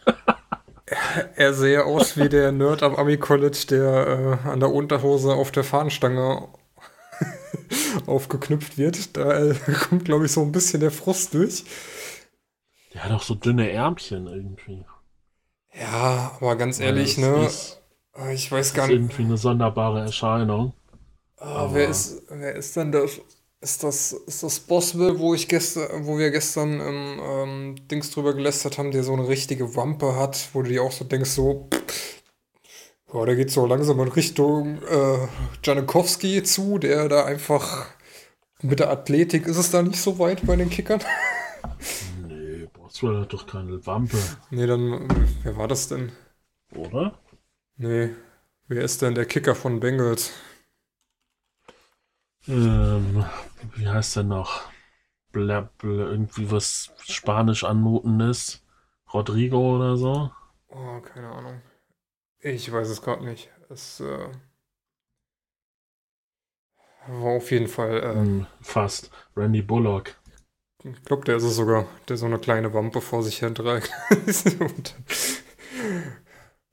[1.34, 5.64] er, sähe aus wie der Nerd am Ami-College, der äh, an der Unterhose auf der
[5.64, 6.46] Fahnenstange
[8.06, 9.16] aufgeknüpft wird.
[9.16, 9.54] Da äh,
[9.88, 11.64] kommt, glaube ich, so ein bisschen der Frust durch.
[12.92, 14.84] Der hat auch so dünne Ärmchen irgendwie.
[15.78, 17.46] Ja, aber ganz ehrlich, Ja, ne?
[17.46, 17.80] Ist,
[18.16, 18.96] äh, ich weiß gar nicht.
[18.96, 20.72] irgendwie eine sonderbare Erscheinung.
[21.38, 23.20] Ah, wer, ist, wer ist denn das?
[23.60, 28.34] Ist das, ist das Boswell, wo ich gestern, wo wir gestern im ähm, Dings drüber
[28.34, 31.68] gelästert haben, der so eine richtige Wampe hat, wo du dir auch so denkst, so,
[31.72, 32.22] pff,
[33.14, 35.28] ja, der geht so langsam in Richtung äh,
[35.64, 37.87] Janikowski zu, der da einfach
[38.62, 41.00] mit der Athletik ist es da nicht so weit bei den Kickern.
[42.94, 44.16] Boswell hat doch keine Wampe,
[44.50, 46.12] nee, dann, äh, wer war das denn?
[46.76, 47.18] oder?
[47.76, 48.14] Nee,
[48.68, 50.33] wer ist denn der Kicker von Bengals?
[52.48, 53.24] Ähm,
[53.74, 54.62] wie heißt der noch?
[55.33, 58.64] Blab, bla, irgendwie was Spanisch anmutendes.
[59.12, 60.33] Rodrigo oder so.
[60.68, 61.62] Oh, keine Ahnung.
[62.40, 63.50] Ich weiß es gerade nicht.
[63.70, 64.30] Es äh,
[67.07, 69.11] war auf jeden Fall, äh, Hm, fast.
[69.37, 70.14] Randy Bullock.
[70.84, 73.90] Ich glaube, der ist es sogar, der so eine kleine Wampe vor sich hinträgt.
[74.60, 74.94] Und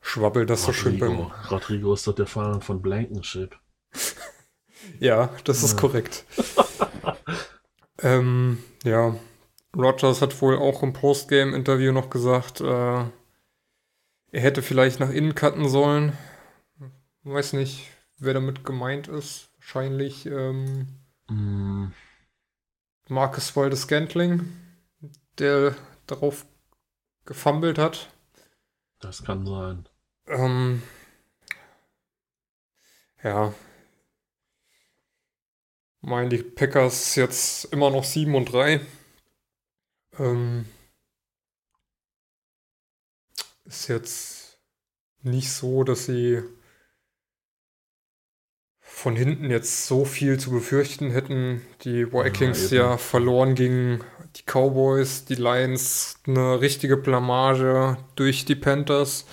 [0.02, 1.24] schwabbelt das so schön Rodrigo.
[1.30, 1.50] beim.
[1.50, 3.58] Rodrigo ist doch der Fahrer von Blankenship.
[5.00, 5.80] Ja, das ist Ja.
[5.80, 6.26] korrekt.
[8.02, 9.16] ähm, ja,
[9.76, 13.12] Rogers hat wohl auch im Postgame-Interview noch gesagt, äh, er
[14.32, 16.18] hätte vielleicht nach innen cutten sollen.
[17.24, 19.50] Weiß nicht, wer damit gemeint ist.
[19.60, 20.88] Wahrscheinlich ähm,
[21.30, 21.94] Hm,
[23.12, 24.48] Marcus Waldes Scantling,
[25.38, 25.76] der
[26.08, 26.46] darauf
[27.26, 28.10] gefummelt hat.
[29.02, 29.90] das kann sein.
[30.28, 30.82] Ähm,
[33.22, 33.54] ja.
[36.00, 38.80] Meinen die Packers jetzt immer noch 7 und 3.
[40.18, 40.66] Ähm,
[43.66, 44.58] ist jetzt
[45.22, 46.44] nicht so, dass sie
[49.02, 51.62] von hinten jetzt so viel zu befürchten hätten.
[51.82, 52.76] Die Vikings eben.
[52.76, 54.04] ja verloren gegen
[54.36, 59.26] die Cowboys, die Lions eine richtige Blamage durch die Panthers.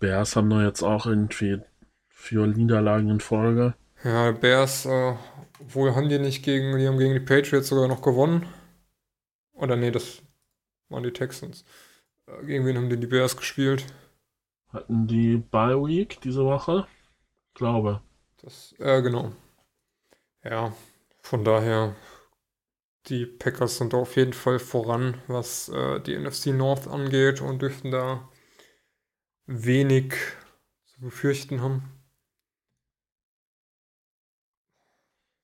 [0.00, 1.62] Bears haben nur jetzt auch irgendwie
[2.08, 3.74] vier Niederlagen in Folge.
[4.04, 5.14] Ja, Bears, äh,
[5.68, 8.44] wohl haben die nicht gegen, die haben gegen die Patriots sogar noch gewonnen.
[9.54, 10.20] Oder nee, das
[10.90, 11.64] waren die Texans.
[12.26, 13.86] Äh, gegen wen haben denn die Bears gespielt?
[14.68, 16.86] Hatten die Bye Week diese Woche?
[17.54, 18.02] Glaube.
[18.42, 19.32] Das, äh, genau.
[20.44, 20.74] Ja,
[21.20, 21.94] von daher,
[23.06, 27.90] die Packers sind auf jeden Fall voran, was äh, die NFC North angeht und dürften
[27.90, 28.28] da
[29.46, 30.14] wenig
[30.84, 32.02] zu befürchten haben.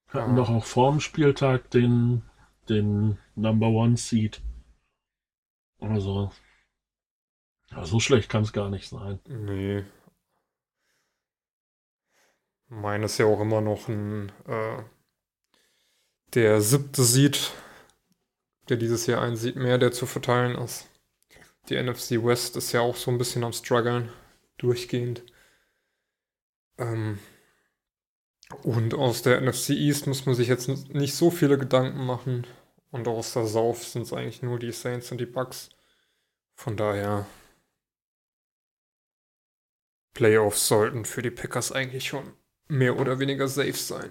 [0.08, 2.22] Hatten doch auch vorm Spieltag den,
[2.68, 4.40] den Number One Seed.
[5.80, 6.32] Also,
[7.70, 9.20] ja, so schlecht kann es gar nicht sein.
[9.28, 9.84] Nee.
[12.68, 14.82] Meine ist ja auch immer noch ein äh,
[16.34, 17.52] der siebte Seed,
[18.68, 20.86] der dieses Jahr ein Seed mehr, der zu verteilen ist.
[21.68, 24.12] Die NFC West ist ja auch so ein bisschen am struggeln,
[24.58, 25.22] durchgehend.
[26.76, 27.18] Ähm,
[28.62, 32.46] und aus der NFC East muss man sich jetzt nicht so viele Gedanken machen.
[32.90, 35.70] Und aus der South sind es eigentlich nur die Saints und die Bucks.
[36.54, 37.26] Von daher
[40.14, 42.34] Playoffs sollten für die Packers eigentlich schon
[42.68, 44.10] mehr oder weniger safe sein.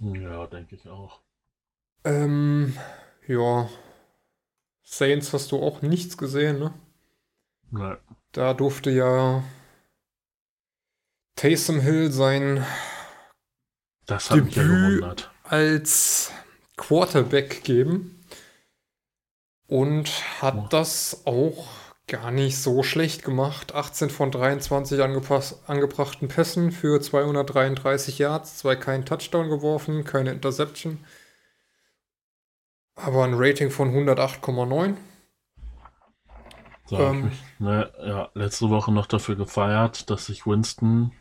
[0.00, 1.20] Ja, denke ich auch.
[2.04, 2.76] Ähm,
[3.26, 3.68] ja.
[4.82, 6.72] Saints hast du auch nichts gesehen, ne?
[7.70, 7.98] Nein.
[8.32, 9.42] Da durfte ja
[11.36, 12.64] Taysom Hill sein
[14.06, 14.78] Das hat mich ja Debüt.
[14.98, 15.30] gewundert.
[15.44, 16.32] als
[16.76, 18.24] Quarterback geben
[19.66, 20.08] und
[20.40, 20.66] hat Oh.
[20.70, 21.68] das auch
[22.08, 23.74] gar nicht so schlecht gemacht.
[23.74, 31.04] 18 von 23 angepass- angebrachten Pässen für 233 Yards, zwar kein Touchdown geworfen, keine Interception,
[32.96, 34.96] aber ein Rating von 108,9.
[36.86, 37.26] So, Ähm.
[37.26, 41.12] mich, ne, ja, letzte Woche noch dafür gefeiert, dass ich Winston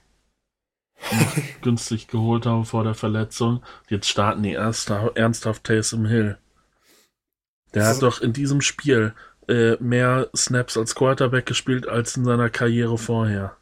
[1.61, 3.63] günstig geholt habe vor der Verletzung.
[3.89, 6.37] Jetzt starten die erste, ernsthaft Taysom Hill.
[7.73, 9.13] Der hat doch in diesem Spiel
[9.47, 13.55] äh, mehr Snaps als Quarterback gespielt als in seiner Karriere vorher.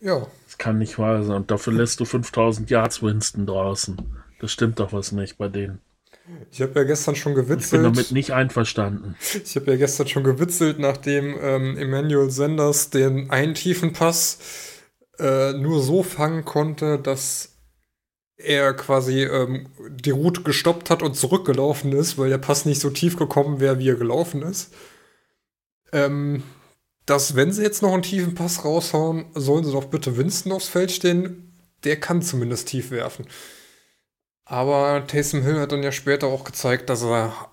[0.00, 1.36] Ja, Das kann nicht wahr sein.
[1.36, 3.96] Und dafür lässt du 5000 Yards Winston draußen.
[4.40, 5.80] Das stimmt doch was nicht bei denen.
[6.50, 7.84] ich habe ja gestern schon Ich bin gewitzelt.
[7.84, 9.16] damit nicht einverstanden.
[9.44, 14.38] Ich habe ja gestern schon gewitzelt, nachdem ähm, Emmanuel Sanders den einen tiefen Pass
[15.18, 17.56] äh, nur so fangen konnte, dass
[18.38, 22.88] er quasi ähm, die Route gestoppt hat und zurückgelaufen ist, weil der Pass nicht so
[22.88, 24.72] tief gekommen wäre, wie er gelaufen ist.
[25.92, 26.42] Ähm,
[27.06, 30.68] dass, wenn sie jetzt noch einen tiefen Pass raushauen, sollen sie doch bitte Winston aufs
[30.68, 31.52] Feld stehen.
[31.84, 33.26] Der kann zumindest tief werfen.
[34.44, 37.50] Aber Taysom Hill hat dann ja später auch gezeigt, dass er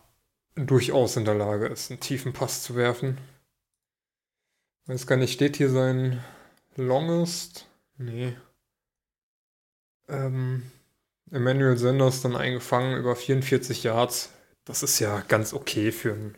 [0.56, 3.18] durchaus in der Lage ist, einen tiefen Pass zu werfen.
[4.86, 6.24] Weiß gar nicht, steht hier sein
[6.76, 7.68] Longest?
[7.98, 8.36] Nee.
[10.08, 10.72] Ähm,
[11.32, 14.32] Emmanuel Sanders dann eingefangen über 44 Yards.
[14.66, 16.38] Das ist ja ganz okay für einen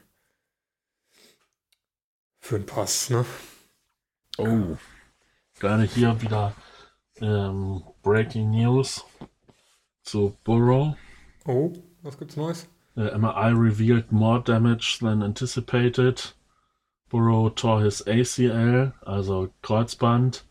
[2.49, 3.25] für einen Pass, ne?
[4.39, 4.75] Oh.
[5.59, 6.55] Gerade hier wieder
[7.21, 9.05] ähm, Breaking News
[10.01, 10.95] zu Burrow.
[11.45, 11.71] Oh,
[12.01, 12.67] was gibt's Neues?
[12.97, 16.33] Uh, MRI revealed more damage than anticipated.
[17.09, 20.41] Burrow tore his ACL, also Kreuzband.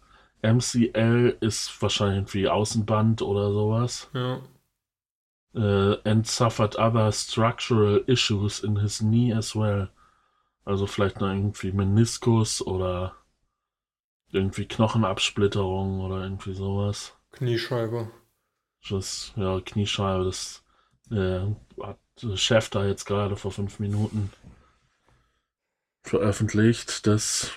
[0.45, 4.09] MCL ist wahrscheinlich irgendwie Außenband oder sowas.
[4.15, 4.41] Ja.
[5.53, 9.89] Uh, and suffered other structural issues in his knee as well.
[10.69, 13.17] Also vielleicht noch irgendwie Meniskus oder
[14.33, 17.17] irgendwie Knochenabsplitterung oder irgendwie sowas.
[17.33, 18.11] Kniescheibe.
[18.91, 20.63] Das, ja, Kniescheibe, das
[21.11, 21.41] äh,
[21.83, 21.99] hat
[22.35, 24.31] Chef da jetzt gerade vor fünf Minuten
[26.03, 27.07] veröffentlicht.
[27.07, 27.51] Das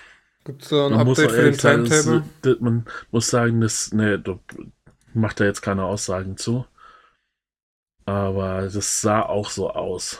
[0.44, 2.24] Gibt es da ein Update für den sagen, Timetable?
[2.40, 4.38] das, man muss sagen, das, nee, da
[5.12, 6.64] macht er jetzt keine Aussagen zu.
[8.06, 10.18] Aber das sah auch so aus.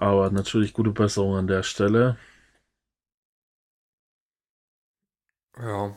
[0.00, 2.16] Aber natürlich gute Besserung an der Stelle.
[5.58, 5.94] Ja.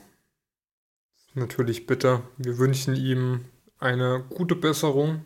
[1.35, 2.21] Natürlich bitter.
[2.37, 3.45] Wir wünschen ihm
[3.79, 5.23] eine gute Besserung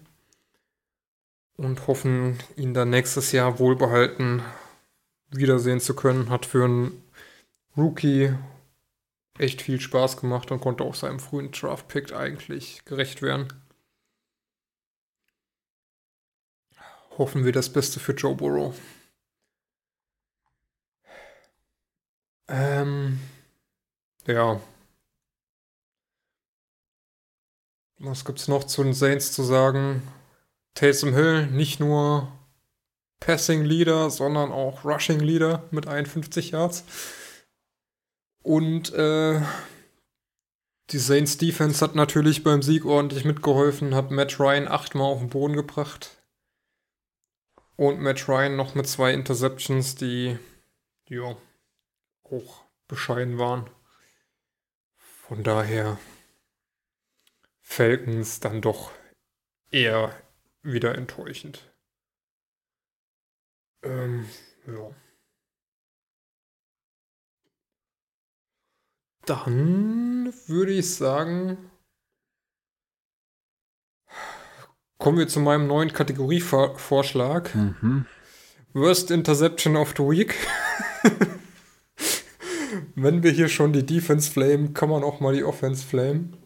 [1.58, 4.44] und hoffen, ihn dann nächstes Jahr wohlbehalten
[5.32, 6.30] wiedersehen zu können.
[6.30, 7.04] Hat für einen
[7.76, 8.36] Rookie
[9.40, 13.48] echt viel Spaß gemacht und konnte auch seinem frühen Draft-Pick eigentlich gerecht werden.
[17.18, 18.76] Hoffen wir das Beste für Joe Burrow.
[22.48, 23.20] Ähm,
[24.26, 24.62] ja.
[28.00, 30.04] Was gibt's noch zu den Saints zu sagen?
[30.76, 32.32] Taysom Hill nicht nur
[33.20, 36.84] Passing Leader, sondern auch Rushing Leader mit 51 Yards.
[38.44, 39.42] Und äh,
[40.92, 45.30] die Saints Defense hat natürlich beim Sieg ordentlich mitgeholfen, hat Matt Ryan achtmal auf den
[45.30, 46.17] Boden gebracht.
[47.78, 50.40] Und Matt Ryan noch mit zwei Interceptions, die
[51.08, 51.38] ja
[52.24, 53.70] auch bescheiden waren.
[54.98, 56.00] Von daher
[57.62, 58.92] Falcons dann doch
[59.70, 60.12] eher
[60.64, 61.72] wieder enttäuschend.
[63.84, 64.28] Ähm,
[64.66, 64.90] ja.
[69.28, 71.70] Dann würde ich sagen,
[74.98, 77.54] kommen wir zu meinem neuen Kategorievorschlag.
[77.56, 78.06] Mhm.
[78.74, 80.36] Worst Interception of the Week.
[82.96, 86.38] Wenn wir hier schon die Defense flamen, kann man auch mal die Offense flamen.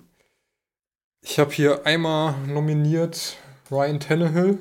[1.22, 3.38] Ich habe hier einmal nominiert
[3.70, 4.58] Ryan Tannehill,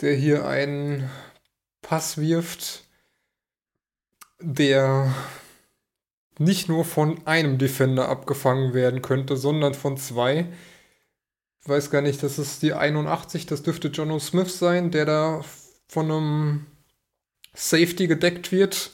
[0.00, 1.10] der hier einen
[1.82, 2.84] Pass wirft,
[4.40, 5.14] der
[6.38, 10.46] nicht nur von einem Defender abgefangen werden könnte, sondern von zwei.
[11.66, 15.40] Weiß gar nicht, das ist die 81, das dürfte Jono Smith sein, der da
[15.88, 16.66] von einem
[17.54, 18.92] Safety gedeckt wird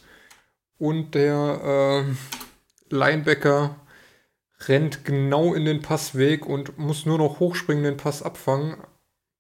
[0.79, 3.77] und der äh, Linebacker
[4.69, 8.77] rennt genau in den Passweg und muss nur noch hochspringen, den Pass abfangen.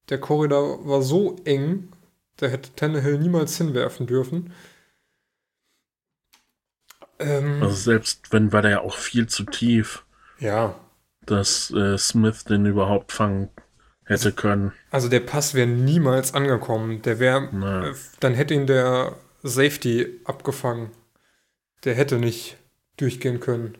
[0.09, 1.93] Der Korridor war so eng,
[2.37, 4.53] da hätte Tannehill niemals hinwerfen dürfen.
[7.18, 10.05] Ähm, Also selbst wenn war der ja auch viel zu tief,
[10.39, 10.74] ja,
[11.26, 13.50] dass äh, Smith den überhaupt fangen
[14.04, 14.72] hätte können.
[14.90, 17.02] also der Pass wäre niemals angekommen.
[17.02, 20.90] Der wäre, Na, äh, dann hätte ihn der Safety abgefangen.
[21.84, 22.56] Der hätte nicht
[22.96, 23.78] durchgehen können.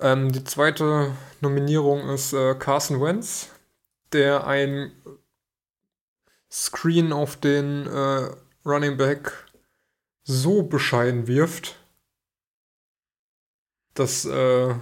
[0.00, 3.50] Ähm, die zweite Nominierung ist äh, Carson Wentz,
[4.12, 4.92] der ein
[6.50, 8.30] Screen auf den äh,
[8.64, 9.32] Running Back
[10.24, 11.76] so bescheiden wirft,
[13.94, 14.74] dass äh,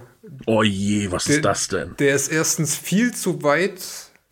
[0.45, 1.95] oh je, was Der- ist das denn?
[1.97, 3.81] der ist erstens viel zu weit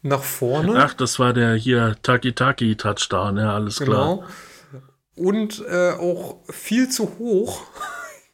[0.02, 0.76] nach vorne.
[0.84, 4.18] Ach, das war der hier Taki-Taki-Touchdown, ja, alles klar.
[4.18, 4.28] Genau.
[5.16, 7.66] Und äh, auch viel zu hoch.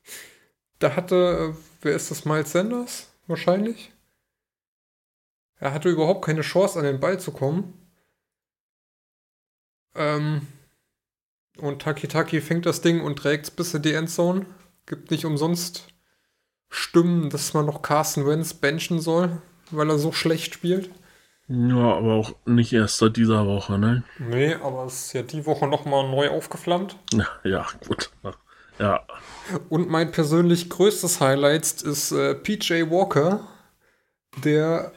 [0.80, 3.08] da hatte, äh, wer ist das, Miles Sanders?
[3.28, 3.92] Wahrscheinlich.
[5.60, 7.74] Er hatte überhaupt keine Chance, an den Ball zu kommen.
[9.96, 10.48] Ähm,
[11.58, 14.46] und Taki Taki fängt das Ding und trägt es bis in die Endzone.
[14.86, 15.88] Gibt nicht umsonst
[16.76, 19.38] Stimmen, dass man noch Carson Wentz benchen soll.
[19.70, 20.90] weil er so schlecht spielt.
[21.48, 24.04] Ja, aber auch nicht erst seit dieser Woche, ne?
[24.18, 26.96] Nee, aber es ist ja die Woche nochmal neu aufgeflammt.
[27.12, 28.12] Ja, ja, gut.
[28.80, 29.02] Ja.
[29.70, 33.42] Und mein persönlich größtes Highlight ist äh, PJ Walker,
[34.44, 34.92] der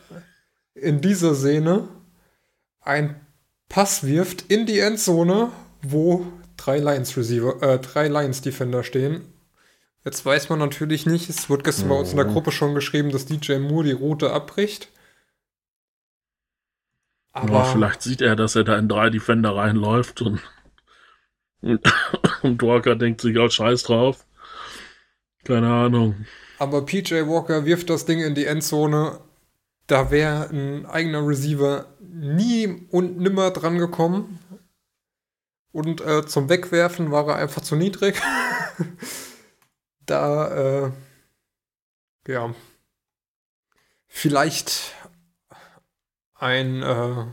[0.75, 1.89] in dieser Szene
[2.81, 3.21] ein
[3.69, 5.51] Pass wirft in die Endzone,
[5.83, 9.33] wo drei Lions Receiver, äh, drei Lions Defender stehen.
[10.07, 13.11] Jetzt weiß man natürlich nicht, es wird gestern bei uns in der Gruppe schon geschrieben,
[13.11, 14.89] dass DJ Moore die Route abbricht.
[17.33, 20.41] Aber ja, vielleicht sieht er, dass er da in drei Defender reinläuft und,
[21.61, 24.25] und Walker denkt sich auch scheiß drauf.
[25.43, 26.25] Keine Ahnung.
[26.61, 29.19] Aber PJ Walker wirft das Ding in die Endzone.
[29.89, 34.39] Da wäre ein eigener Receiver nie und nimmer dran gekommen.
[35.73, 38.23] Und äh, zum Wegwerfen war er einfach zu niedrig.
[40.07, 40.93] da, äh,
[42.29, 42.55] ja,
[44.07, 44.95] vielleicht
[46.35, 47.27] ein, äh,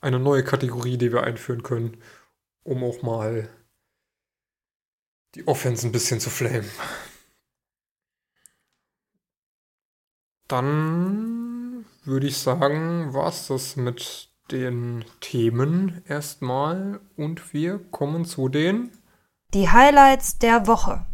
[0.00, 2.02] eine neue Kategorie, die wir einführen können,
[2.62, 3.48] um auch mal
[5.34, 6.70] die Offense ein bisschen zu flamen.
[10.48, 18.48] Dann würde ich sagen, war es das mit den Themen erstmal und wir kommen zu
[18.48, 18.90] den
[19.54, 21.06] die Highlights der Woche.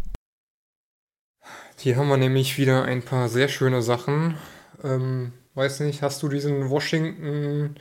[1.85, 4.39] Hier haben wir nämlich wieder ein paar sehr schöne Sachen.
[4.83, 7.75] Ähm, weiß nicht, hast du diesen Washington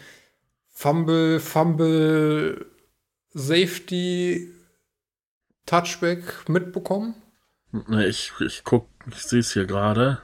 [0.68, 2.66] Fumble, Fumble,
[3.30, 4.54] Safety
[5.66, 7.16] Touchback mitbekommen?
[8.06, 10.22] Ich, ich guck, ich sehe es hier gerade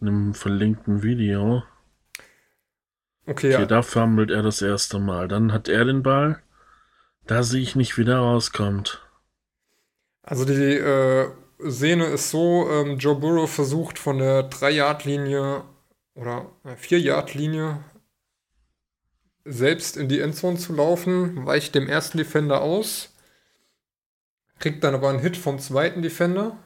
[0.00, 1.64] in einem verlinkten Video.
[3.26, 3.66] Okay, okay ja.
[3.66, 5.26] da fummelt er das erste Mal.
[5.26, 6.40] Dann hat er den Ball.
[7.26, 9.04] Da sehe ich nicht, wie der rauskommt.
[10.22, 11.32] Also die äh,
[11.68, 15.64] Szene ist so, ähm, Joe Burrow versucht von der 3-Yard-Linie
[16.14, 17.84] oder 4-Yard-Linie
[19.44, 23.14] selbst in die Endzone zu laufen, weicht dem ersten Defender aus,
[24.58, 26.56] kriegt dann aber einen Hit vom zweiten Defender.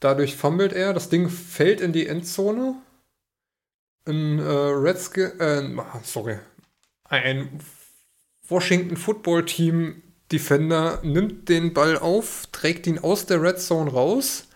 [0.00, 2.76] Dadurch fummelt er, das Ding fällt in die Endzone.
[4.04, 6.38] Ein äh, Redskin, äh, sorry,
[7.04, 7.60] ein
[8.48, 10.02] Washington Football Team
[10.32, 14.48] Defender nimmt den Ball auf, trägt ihn aus der Red Zone raus,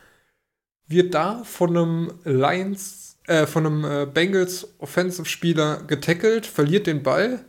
[0.87, 7.05] wird da von einem Lions äh, von einem äh, Bengals Offensive Spieler getackelt, verliert den
[7.05, 7.45] Ball.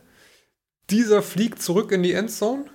[0.90, 2.66] Dieser fliegt zurück in die Endzone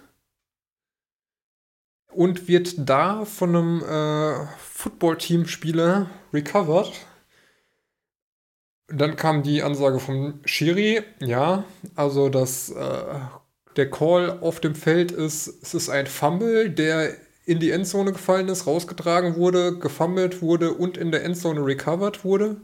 [2.11, 6.91] und wird da von einem äh, Football-Team-Spieler recovered.
[8.87, 11.63] Dann kam die Ansage vom Schiri, ja,
[11.95, 13.19] also dass äh,
[13.78, 17.15] der Call auf dem Feld ist, es ist ein Fumble, der
[17.45, 22.57] in die Endzone gefallen ist, rausgetragen wurde, gefummelt wurde und in der Endzone recovered wurde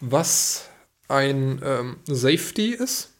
[0.00, 0.68] was
[1.08, 3.12] ein ähm, Safety ist.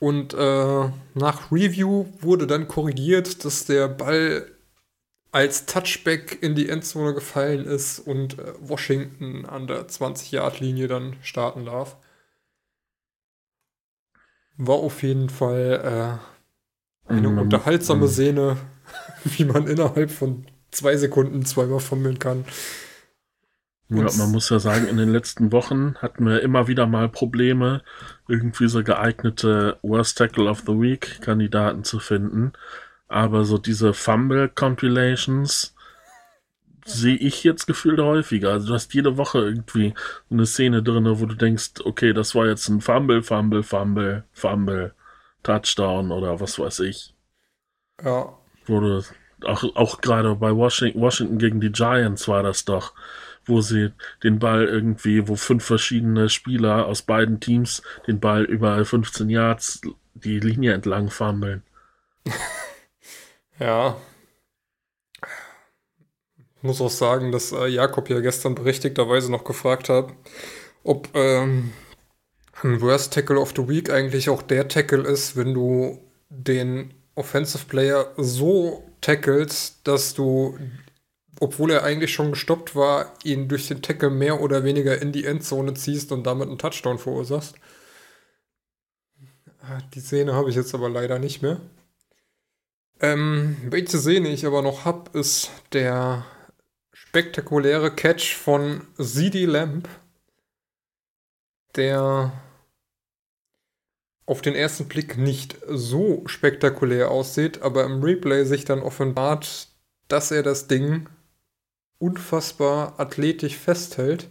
[0.00, 4.46] Und äh, nach Review wurde dann korrigiert, dass der Ball
[5.32, 11.64] als Touchback in die Endzone gefallen ist und äh, Washington an der 20-Yard-Linie dann starten
[11.64, 11.96] darf.
[14.58, 16.20] War auf jeden Fall
[17.08, 18.08] äh, eine mm, unterhaltsame mm.
[18.08, 18.56] Szene,
[19.24, 22.44] wie man innerhalb von zwei Sekunden zweimal fummeln kann.
[23.90, 27.82] Ja, man muss ja sagen, in den letzten Wochen hatten wir immer wieder mal Probleme,
[28.28, 32.52] irgendwie so geeignete Worst Tackle of the Week Kandidaten zu finden.
[33.06, 35.74] Aber so diese Fumble Compilations
[36.88, 38.50] sehe ich jetzt gefühlt häufiger.
[38.50, 39.94] Also du hast jede Woche irgendwie
[40.30, 44.94] eine Szene drin, wo du denkst, okay, das war jetzt ein Fumble, Fumble, Fumble, Fumble,
[45.42, 47.14] Touchdown oder was weiß ich.
[48.02, 48.32] Ja.
[48.66, 49.02] Du
[49.44, 52.92] auch, auch gerade bei Washington, Washington gegen die Giants war das doch
[53.48, 58.84] wo sie den Ball irgendwie, wo fünf verschiedene Spieler aus beiden Teams den Ball über
[58.84, 59.80] 15 Yards
[60.14, 61.62] die Linie entlang fummeln.
[63.58, 63.96] ja.
[66.62, 70.12] Muss auch sagen, dass äh, Jakob ja gestern berechtigterweise noch gefragt hat,
[70.82, 71.72] ob ähm,
[72.62, 77.66] ein Worst Tackle of the Week eigentlich auch der Tackle ist, wenn du den Offensive
[77.66, 80.58] Player so tackelst, dass du
[81.40, 85.24] obwohl er eigentlich schon gestoppt war, ihn durch den Tackle mehr oder weniger in die
[85.24, 87.54] Endzone ziehst und damit einen Touchdown verursachst.
[89.60, 91.60] Ah, die Szene habe ich jetzt aber leider nicht mehr.
[93.00, 96.24] Ähm, welche Szene ich aber noch habe, ist der
[97.06, 99.88] spektakuläre Catch von CD Lamp,
[101.76, 102.32] der
[104.26, 109.68] auf den ersten Blick nicht so spektakulär aussieht, aber im Replay sich dann offenbart,
[110.08, 111.08] dass er das Ding
[111.98, 114.28] unfassbar athletisch festhält.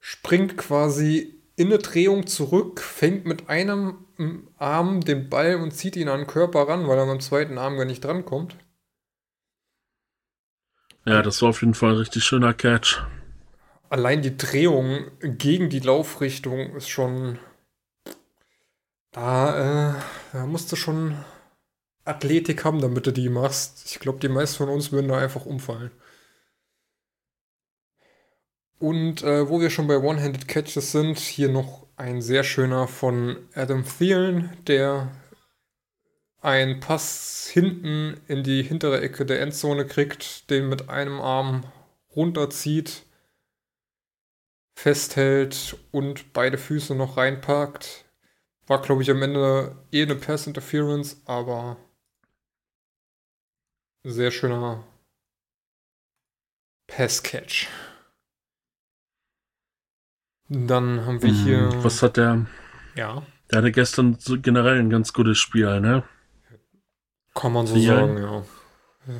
[0.00, 4.06] springt quasi in eine Drehung zurück, fängt mit einem
[4.56, 7.58] Arm den Ball und zieht ihn an den Körper ran, weil er mit dem zweiten
[7.58, 8.56] Arm gar nicht drankommt.
[11.06, 13.02] Ja, das war auf jeden Fall ein richtig schöner Catch.
[13.88, 17.38] Allein die Drehung gegen die Laufrichtung ist schon.
[19.12, 20.00] Da, äh,
[20.32, 21.16] da musst du schon
[22.04, 23.82] Athletik haben, damit du die machst.
[23.86, 25.90] Ich glaube, die meisten von uns würden da einfach umfallen.
[28.78, 33.36] Und äh, wo wir schon bei One-Handed Catches sind, hier noch ein sehr schöner von
[33.54, 35.10] Adam Thielen, der
[36.40, 41.64] einen Pass hinten in die hintere Ecke der Endzone kriegt, den mit einem Arm
[42.16, 43.04] runterzieht,
[44.74, 48.04] festhält und beide Füße noch reinpackt.
[48.66, 51.76] War, glaube ich, am Ende eh eine Pass Interference, aber
[54.04, 54.84] sehr schöner
[56.86, 57.68] Pass Catch.
[60.48, 61.70] Dann haben wir hier.
[61.70, 62.46] Hm, was hat der?
[62.96, 63.24] Ja.
[63.50, 66.02] Der hatte gestern so generell ein ganz gutes Spiel, ne?
[67.40, 67.86] Kann man so Vielen.
[67.86, 68.44] sagen, ja.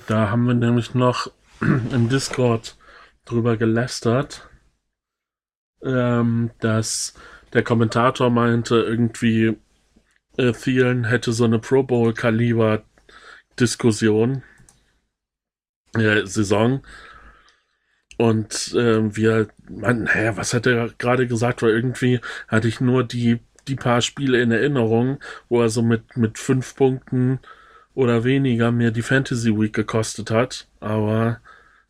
[0.06, 2.76] Da haben wir nämlich noch im Discord
[3.24, 4.48] drüber gelästert,
[5.82, 7.14] ähm, dass
[7.54, 9.56] der Kommentator meinte, irgendwie
[10.36, 14.42] äh, Thielen hätte so eine Pro Bowl-Kaliber-Diskussion,
[15.94, 16.82] äh, Saison
[18.18, 21.62] und äh, wir, man, hä, was hat er gerade gesagt?
[21.62, 26.18] Weil irgendwie hatte ich nur die, die paar Spiele in Erinnerung, wo er so mit,
[26.18, 27.40] mit fünf Punkten
[27.94, 30.68] oder weniger mir die Fantasy Week gekostet hat.
[30.80, 31.40] Aber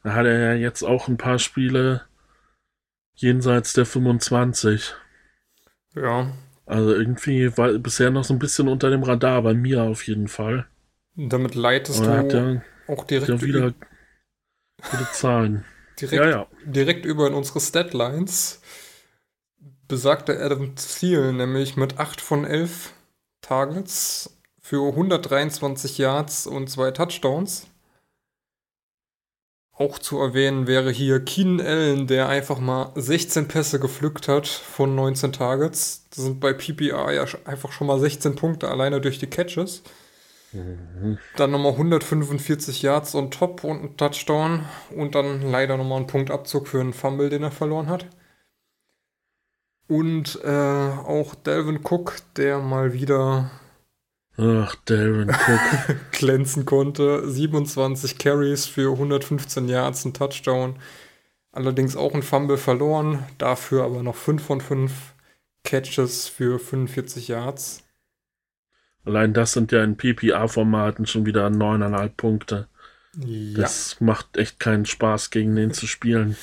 [0.03, 2.03] da hat er ja jetzt auch ein paar Spiele
[3.15, 4.95] jenseits der 25.
[5.95, 6.33] Ja.
[6.67, 10.29] Also irgendwie war bisher noch so ein bisschen unter dem Radar, bei mir auf jeden
[10.29, 10.67] Fall.
[11.17, 13.75] Damit leitest du ja auch direkt wieder
[14.91, 15.65] gute Zahlen
[16.01, 16.47] direkt, ja, ja.
[16.65, 18.63] direkt über in unsere Statlines
[19.89, 22.93] besagte Adam Thiel nämlich mit 8 von 11
[23.43, 27.67] Targets für 123 Yards und zwei Touchdowns.
[29.73, 34.95] Auch zu erwähnen wäre hier Keenan Allen, der einfach mal 16 Pässe gepflückt hat von
[34.95, 36.07] 19 Targets.
[36.11, 39.83] Das sind bei PPR ja einfach schon mal 16 Punkte alleine durch die Catches.
[40.53, 41.19] Mhm.
[41.37, 46.69] Dann nochmal 145 Yards on top und ein Touchdown und dann leider nochmal ein Punktabzug
[46.69, 48.07] für einen Fumble, den er verloren hat.
[49.89, 53.51] Und äh, auch Delvin Cook, der mal wieder
[54.37, 57.29] Ach, Delvin Cook glänzen konnte.
[57.29, 60.77] 27 Carries für 115 Yards, ein Touchdown.
[61.53, 64.93] Allerdings auch ein Fumble verloren, dafür aber noch 5 von 5
[65.65, 67.85] Catches für 45 Yards.
[69.05, 72.69] Allein das sind ja in PPA-Formaten schon wieder neuneinhalb Punkte.
[73.19, 73.63] Ja.
[73.63, 76.37] Das macht echt keinen Spaß, gegen den zu spielen.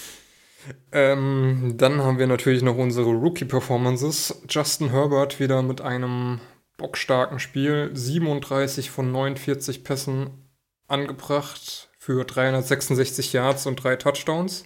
[0.91, 4.41] Ähm, dann haben wir natürlich noch unsere Rookie-Performances.
[4.49, 6.41] Justin Herbert wieder mit einem
[6.77, 7.91] bockstarken Spiel.
[7.93, 10.29] 37 von 49 Pässen
[10.87, 14.65] angebracht für 366 Yards und drei Touchdowns.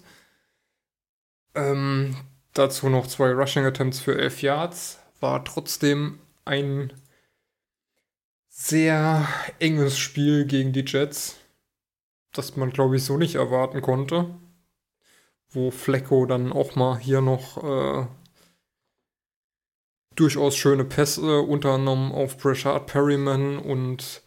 [1.55, 2.15] Ähm,
[2.53, 4.99] dazu noch zwei Rushing Attempts für 11 Yards.
[5.19, 6.93] War trotzdem ein
[8.47, 9.27] sehr
[9.59, 11.37] enges Spiel gegen die Jets,
[12.33, 14.35] das man, glaube ich, so nicht erwarten konnte.
[15.49, 18.07] Wo Flecko dann auch mal hier noch äh,
[20.15, 24.21] durchaus schöne Pässe, unter anderem auf Brashard Perryman und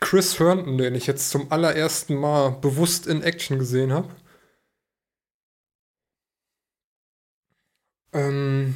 [0.00, 4.08] Chris Herndon, den ich jetzt zum allerersten Mal bewusst in Action gesehen habe.
[8.12, 8.74] Ähm,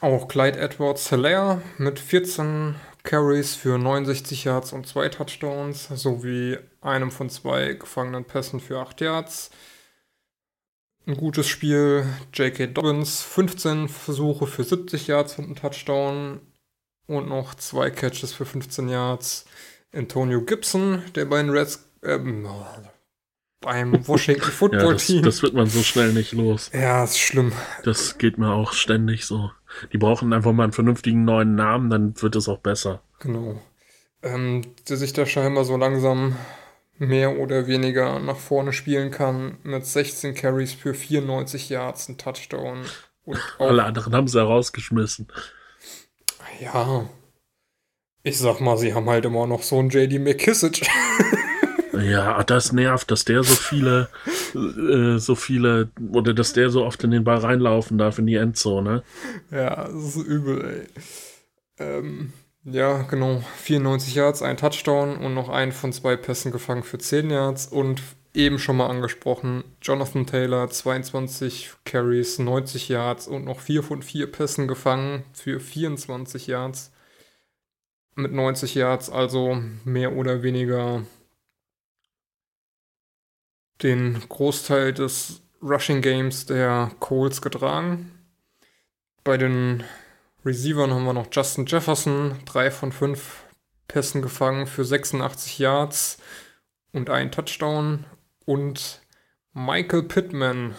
[0.00, 2.74] auch Clyde Edwards Hilaire mit 14
[3.04, 9.00] Carries für 69 Yards und zwei Touchdowns, sowie einem von zwei gefangenen Pässen für 8
[9.00, 9.50] Yards.
[11.08, 12.04] Ein gutes Spiel.
[12.34, 12.66] J.K.
[12.66, 16.40] Dobbins, 15 Versuche für 70 Yards und einen Touchdown.
[17.06, 19.46] Und noch zwei Catches für 15 Yards.
[19.94, 22.46] Antonio Gibson, der bei den Reds, ähm,
[23.62, 25.16] beim Washington Football Team.
[25.16, 26.70] ja, das, das, wird man so schnell nicht los.
[26.74, 27.52] Ja, ist schlimm.
[27.84, 29.50] Das geht mir auch ständig so.
[29.94, 33.00] Die brauchen einfach mal einen vernünftigen neuen Namen, dann wird es auch besser.
[33.20, 33.58] Genau.
[34.22, 36.36] Ähm, der sich da scheinbar so langsam
[36.98, 42.84] mehr oder weniger nach vorne spielen kann, mit 16 Carries für 94 Yards, ein Touchdown.
[43.24, 45.28] Und Alle anderen haben sie herausgeschmissen.
[46.60, 47.08] Ja.
[48.22, 50.86] Ich sag mal, sie haben halt immer noch so einen JD McKissick.
[52.00, 54.08] Ja, das nervt, dass der so viele,
[54.54, 58.36] äh, so viele, oder dass der so oft in den Ball reinlaufen darf in die
[58.36, 59.02] Endzone.
[59.50, 60.86] Ja, das ist übel, ey.
[61.78, 62.32] Ähm,
[62.70, 63.42] ja, genau.
[63.56, 67.66] 94 Yards, ein Touchdown und noch einen von zwei Pässen gefangen für 10 Yards.
[67.66, 68.02] Und
[68.34, 69.64] eben schon mal angesprochen.
[69.82, 76.46] Jonathan Taylor, 22 Carries, 90 Yards und noch 4 von 4 Pässen gefangen für 24
[76.46, 76.92] Yards.
[78.14, 81.04] Mit 90 Yards also mehr oder weniger
[83.82, 88.12] den Großteil des Rushing Games der Coles getragen.
[89.24, 89.84] Bei den
[90.48, 93.44] Receivern haben wir noch Justin Jefferson, 3 von 5
[93.86, 96.18] Pässen gefangen für 86 Yards
[96.92, 98.06] und ein Touchdown.
[98.46, 99.02] Und
[99.52, 100.74] Michael Pittman,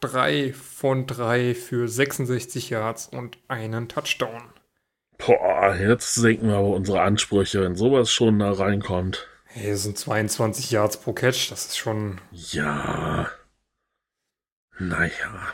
[0.00, 4.42] 3 von 3 für 66 Yards und einen Touchdown.
[5.18, 9.28] Boah, jetzt senken wir aber unsere Ansprüche, wenn sowas schon da reinkommt.
[9.44, 12.22] Hey, das sind 22 Yards pro Catch, das ist schon.
[12.30, 13.30] Ja.
[14.78, 15.52] Naja.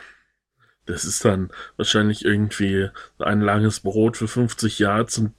[0.91, 2.89] Das ist dann wahrscheinlich irgendwie
[3.19, 5.33] ein langes Brot für 50 Yards und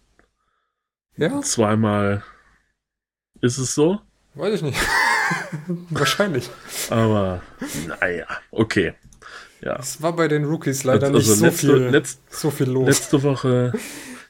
[1.16, 1.40] ja?
[1.42, 2.22] zweimal.
[3.40, 4.00] Ist es so?
[4.34, 4.78] Weiß ich nicht.
[5.90, 6.48] Wahrscheinlich.
[6.90, 7.42] Aber
[8.00, 8.94] naja, okay.
[9.60, 9.76] Ja.
[9.78, 12.86] Es war bei den Rookies leider also, nicht so, letzte, viel, letzt, so viel los.
[12.86, 13.72] Letzte Woche,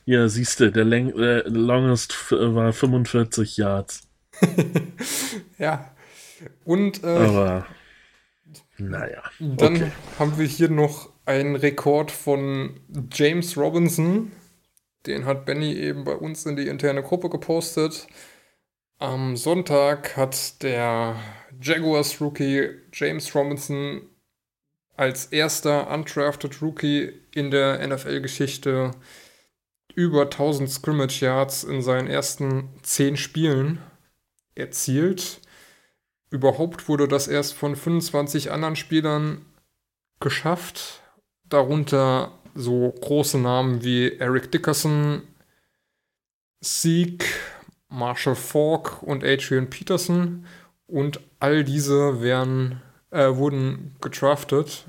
[0.05, 4.09] ja, siehst du, der Läng äh, Longest war 45 Yards.
[5.59, 5.91] ja.
[6.65, 7.03] Und.
[7.05, 7.67] Äh, Aber.
[8.79, 9.23] Naja.
[9.39, 9.93] Dann okay.
[10.19, 12.81] haben wir hier noch einen Rekord von
[13.13, 14.33] James Robinson.
[15.07, 18.07] Den hat Benny eben bei uns in die interne Gruppe gepostet.
[18.99, 21.17] Am Sonntag hat der
[21.61, 24.03] Jaguars Rookie James Robinson
[24.97, 28.93] als erster undrafted Rookie in der NFL-Geschichte
[29.95, 33.81] über 1000 Scrimmage Yards in seinen ersten 10 Spielen
[34.55, 35.41] erzielt.
[36.31, 39.45] Überhaupt wurde das erst von 25 anderen Spielern
[40.21, 41.02] geschafft,
[41.53, 45.23] darunter so große Namen wie Eric Dickerson,
[46.61, 47.25] Sieg,
[47.89, 50.47] Marshall Falk und Adrian Peterson.
[50.87, 54.85] Und all diese werden, äh, wurden getraftet.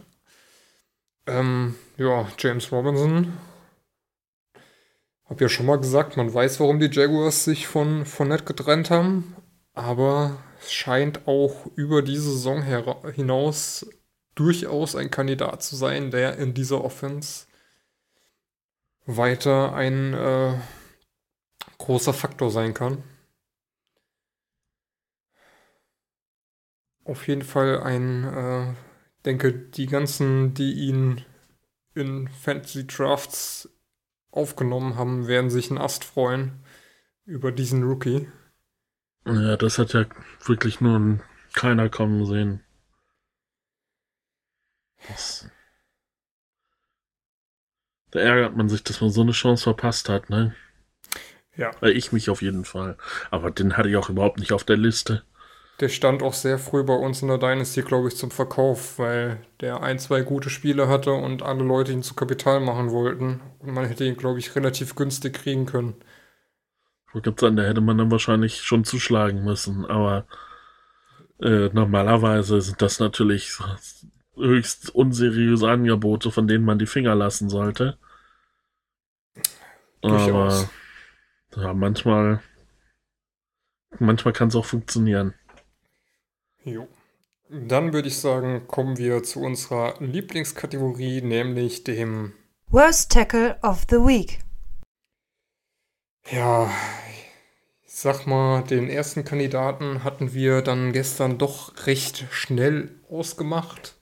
[1.25, 3.33] Ähm, ja, James Robinson.
[5.25, 9.35] Hab ja schon mal gesagt, man weiß, warum die Jaguars sich von, Ned getrennt haben.
[9.73, 12.61] Aber es scheint auch über diese Saison
[13.13, 13.87] hinaus
[14.35, 17.45] durchaus ein Kandidat zu sein, der in dieser Offense
[19.05, 20.59] weiter ein äh,
[21.77, 23.03] großer Faktor sein kann.
[27.03, 28.73] Auf jeden Fall ein, äh,
[29.25, 31.21] denke, die ganzen, die ihn
[31.95, 33.69] in Fantasy Drafts
[34.31, 36.63] aufgenommen haben, werden sich einen Ast freuen
[37.25, 38.29] über diesen Rookie.
[39.25, 40.05] Ja, das hat ja
[40.45, 41.19] wirklich nur
[41.53, 42.61] keiner kommen sehen.
[45.07, 45.47] Das
[48.13, 50.53] da ärgert man sich, dass man so eine Chance verpasst hat, ne?
[51.57, 51.71] Ja.
[51.79, 52.95] Weil ich mich auf jeden Fall.
[53.31, 55.23] Aber den hatte ich auch überhaupt nicht auf der Liste.
[55.79, 59.43] Der stand auch sehr früh bei uns in der Dynasty, glaube ich, zum Verkauf, weil
[59.61, 63.41] der ein, zwei gute Spiele hatte und alle Leute ihn zu Kapital machen wollten.
[63.57, 65.95] Und man hätte ihn, glaube ich, relativ günstig kriegen können.
[67.07, 70.27] Ich wollte sagen, da hätte man dann wahrscheinlich schon zuschlagen müssen, aber
[71.41, 73.51] äh, normalerweise sind das natürlich
[74.35, 77.97] höchst unseriöse Angebote, von denen man die Finger lassen sollte.
[80.01, 80.67] Durchaus.
[81.51, 82.41] Aber ja, manchmal,
[83.99, 85.33] manchmal kann es auch funktionieren.
[86.63, 86.87] Jo.
[87.49, 92.33] Dann würde ich sagen, kommen wir zu unserer Lieblingskategorie, nämlich dem
[92.67, 94.39] Worst Tackle of the Week.
[96.31, 96.71] Ja,
[97.85, 103.95] ich sag mal, den ersten Kandidaten hatten wir dann gestern doch recht schnell ausgemacht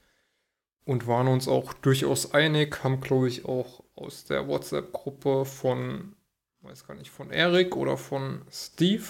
[0.85, 6.15] und waren uns auch durchaus einig, haben, glaube ich, auch aus der WhatsApp-Gruppe von,
[6.61, 9.05] weiß gar nicht, von Eric oder von Steve,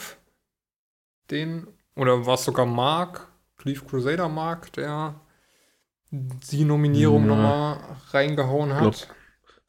[1.30, 5.20] den, oder war es sogar Mark, Cleve Crusader Mark, der
[6.12, 8.82] die Nominierung ja, nochmal reingehauen hat.
[8.82, 9.16] Glaub,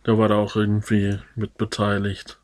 [0.06, 2.40] der war da auch irgendwie mit beteiligt.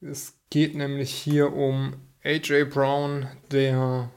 [0.00, 4.10] Es geht nämlich hier um AJ Brown, der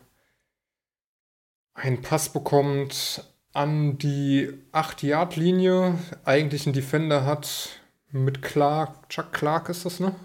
[1.73, 3.23] einen Pass bekommt
[3.53, 7.79] an die 8-Yard-Linie, eigentlich einen Defender hat
[8.11, 10.15] mit Clark, Chuck Clark ist das, ne?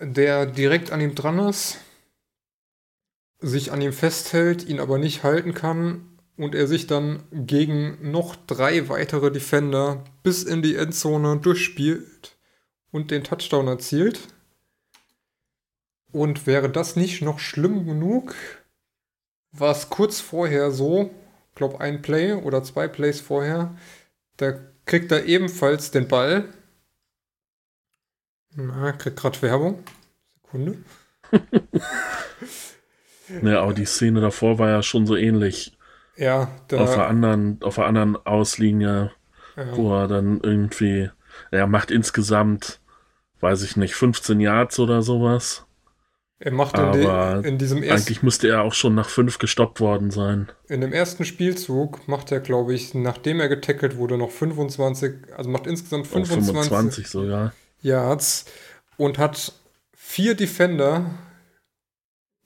[0.00, 1.78] Der direkt an ihm dran ist,
[3.38, 8.34] sich an ihm festhält, ihn aber nicht halten kann und er sich dann gegen noch
[8.34, 12.36] drei weitere Defender bis in die Endzone durchspielt
[12.90, 14.20] und den Touchdown erzielt.
[16.10, 18.34] Und wäre das nicht noch schlimm genug,
[19.52, 21.10] war es kurz vorher so,
[21.50, 23.76] ich glaube ein Play oder zwei Plays vorher,
[24.36, 24.54] da
[24.86, 26.44] kriegt er ebenfalls den Ball.
[28.54, 29.82] Na, kriegt gerade Werbung.
[30.42, 30.78] Sekunde.
[33.40, 35.76] Ja, aber die Szene davor war ja schon so ähnlich.
[36.16, 39.12] Ja, da, auf der anderen, auf der anderen Auslinie,
[39.56, 39.76] ja.
[39.76, 41.10] wo er dann irgendwie,
[41.50, 42.80] er macht insgesamt,
[43.40, 45.64] weiß ich nicht, 15 Yards oder sowas.
[46.44, 49.38] Er macht in, aber de, in diesem ersten, Eigentlich müsste er auch schon nach fünf
[49.38, 50.50] gestoppt worden sein.
[50.68, 55.48] in dem ersten Spielzug macht er, glaube ich, nachdem er getackelt wurde, noch 25, also
[55.48, 57.52] macht insgesamt Auf 25, 25 sogar.
[57.80, 58.46] Yards
[58.96, 59.52] und hat
[59.94, 61.12] vier Defender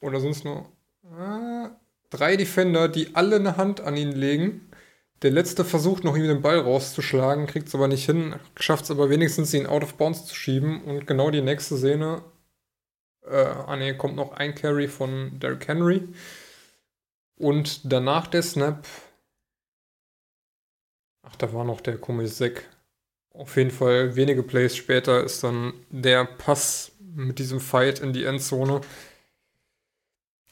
[0.03, 0.67] oder es nur
[1.19, 1.71] ah,
[2.11, 4.69] drei Defender, die alle eine Hand an ihn legen.
[5.23, 8.91] Der letzte versucht noch ihm den Ball rauszuschlagen, kriegt es aber nicht hin, schafft es
[8.91, 12.23] aber wenigstens ihn out of bounds zu schieben und genau die nächste Szene,
[13.29, 16.09] äh, ah ne, kommt noch ein Carry von Derrick Henry
[17.37, 18.87] und danach der Snap,
[21.23, 22.69] ach da war noch der komische Sack.
[23.31, 28.25] Auf jeden Fall wenige Plays später ist dann der Pass mit diesem Fight in die
[28.25, 28.81] Endzone.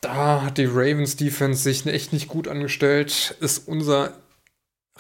[0.03, 3.37] Da hat die Ravens Defense sich echt nicht gut angestellt.
[3.41, 4.13] Ist unsere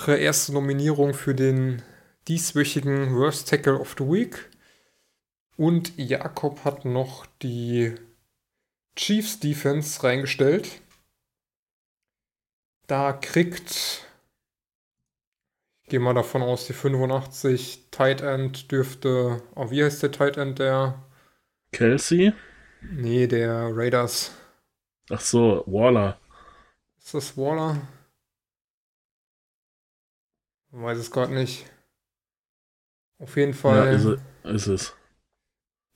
[0.06, 1.82] erste Nominierung für den
[2.26, 4.48] dieswöchigen Worst Tackle of the Week.
[5.56, 7.94] Und Jakob hat noch die
[8.96, 10.80] Chiefs Defense reingestellt.
[12.86, 14.04] Da kriegt,
[15.82, 20.36] ich gehe mal davon aus, die 85 Tight End dürfte, oh, wie heißt der Tight
[20.36, 21.02] End der?
[21.72, 22.32] Kelsey?
[22.82, 24.32] Nee, der Raiders.
[25.10, 26.18] Ach so, Waller.
[26.98, 27.80] Ist das Waller?
[30.70, 31.64] Weiß es gerade nicht.
[33.18, 34.96] Auf jeden Ja, Fall ist, es- ist es.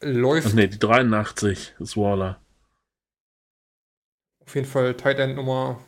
[0.00, 2.40] Läuft Ach nee, die 83 ist Waller.
[4.40, 5.80] auf jeden Fall Tight End Nummer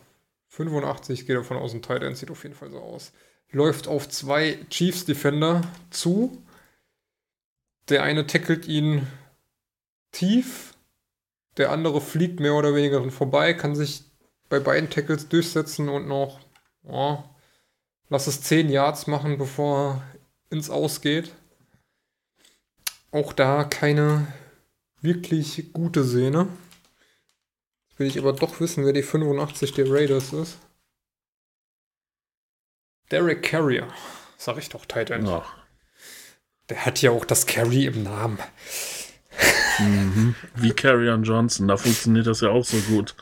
[0.49, 3.13] 85, gehe davon aus, ein Tight End sieht auf jeden Fall so aus.
[3.53, 6.43] Läuft auf zwei Chiefs Defender zu.
[7.89, 9.07] Der eine tackelt ihn
[10.13, 10.75] tief,
[11.57, 14.05] der andere fliegt mehr oder weniger vorbei, kann sich
[14.49, 16.41] bei beiden Tackles durchsetzen und noch,
[16.83, 17.25] ja,
[18.09, 20.03] lass es 10 Yards machen, bevor er
[20.51, 21.33] ins Ausgeht.
[23.13, 24.27] Auch da keine
[25.01, 26.49] wirklich gute Szene.
[27.89, 30.59] Jetzt will ich aber doch wissen, wer die 85 der Raiders ist.
[33.11, 33.89] Derek Carrier.
[34.39, 35.29] Sag ich doch, Tight End.
[35.29, 35.53] Ach,
[36.69, 38.39] Der hat ja auch das Carry im Namen.
[39.79, 40.35] mhm.
[40.55, 43.17] Wie Carrion Johnson, da funktioniert das ja auch so gut.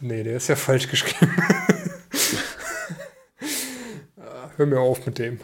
[0.00, 1.32] Nee, der ist ja falsch geschrieben.
[4.16, 5.40] Ah, Hör mir auf mit dem.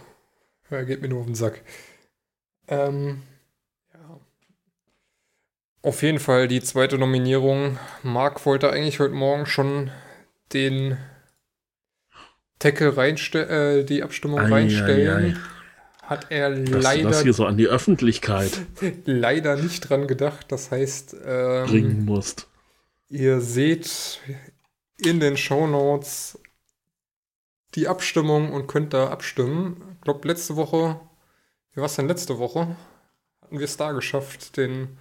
[0.70, 1.62] Er geht mir nur auf den Sack.
[2.68, 3.30] Ähm, ja.
[5.83, 7.78] Auf jeden Fall die zweite Nominierung.
[8.03, 9.91] Marc wollte eigentlich heute Morgen schon
[10.53, 10.99] den
[12.59, 15.37] Tackle reinstellen, äh, die Abstimmung Ei, reinstellen.
[15.37, 18.53] ei, Hat er Dass du leider, das hier so an die Öffentlichkeit
[19.07, 20.53] leider nicht dran gedacht.
[20.53, 22.49] Das heißt, ähm, bringen musst.
[23.09, 24.20] Ihr seht
[24.99, 26.39] in den Shownotes
[27.74, 29.83] die Abstimmung und könnt da abstimmen.
[29.95, 31.01] Ich glaube, letzte Woche,
[31.72, 32.76] wie war es denn letzte Woche?
[33.41, 34.99] Hatten wir es da geschafft, den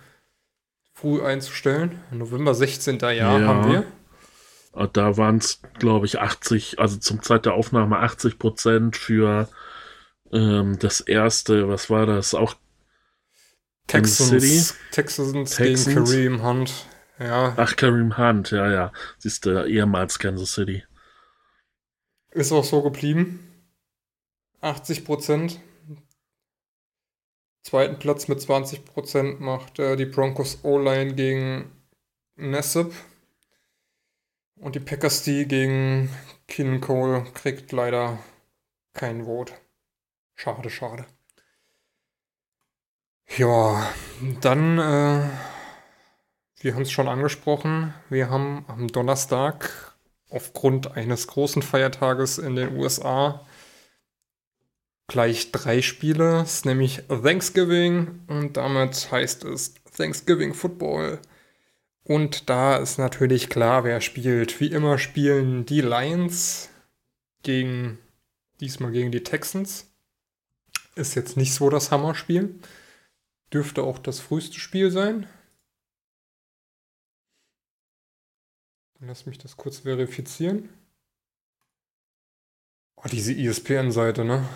[1.00, 2.00] früh einzustellen.
[2.12, 3.00] November 16.
[3.00, 3.47] Jahr Ja.
[3.47, 3.86] haben wir.
[4.72, 9.50] Und Da waren es, glaube ich, 80, also zum Zeit der Aufnahme 80 Prozent für
[10.32, 12.34] ähm, das erste, was war das?
[12.36, 12.56] Auch
[13.88, 16.10] Kansas Texans, Texans, gegen Texans.
[16.12, 16.86] Kareem Hunt.
[17.18, 18.91] Ja, Ach, Kareem Hunt, ja, ja.
[19.18, 20.84] Siehst du, ehemals Kansas City.
[22.32, 23.39] ist auch so geblieben.
[24.62, 25.60] 80 Prozent.
[27.62, 31.72] Zweiten Platz mit 20 Prozent macht äh, die Broncos O-Line gegen
[32.36, 32.93] Nassib.
[34.55, 36.10] Und die Packers die gegen
[36.47, 38.20] Keenan Cole kriegt leider
[38.93, 39.53] kein Vote.
[40.36, 41.05] Schade, schade.
[43.38, 43.88] Ja,
[44.41, 45.30] dann, äh,
[46.62, 49.95] wir haben es schon angesprochen, wir haben am Donnerstag
[50.30, 53.45] aufgrund eines großen Feiertages in den USA
[55.10, 56.41] gleich drei Spiele.
[56.43, 61.20] Es ist nämlich Thanksgiving und damit heißt es Thanksgiving Football.
[62.05, 64.60] Und da ist natürlich klar, wer spielt.
[64.62, 66.70] Wie immer spielen die Lions
[67.43, 67.99] gegen,
[68.62, 69.88] diesmal gegen die Texans.
[70.95, 72.55] Ist jetzt nicht so das Hammerspiel.
[73.53, 75.28] Dürfte auch das früheste Spiel sein.
[79.01, 80.70] Lass mich das kurz verifizieren.
[82.97, 84.47] Oh, diese ESPN-Seite, ne?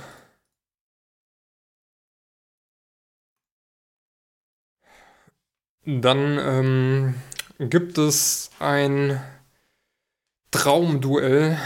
[5.85, 7.15] Dann ähm,
[7.59, 9.21] gibt es ein
[10.51, 11.57] Traumduell.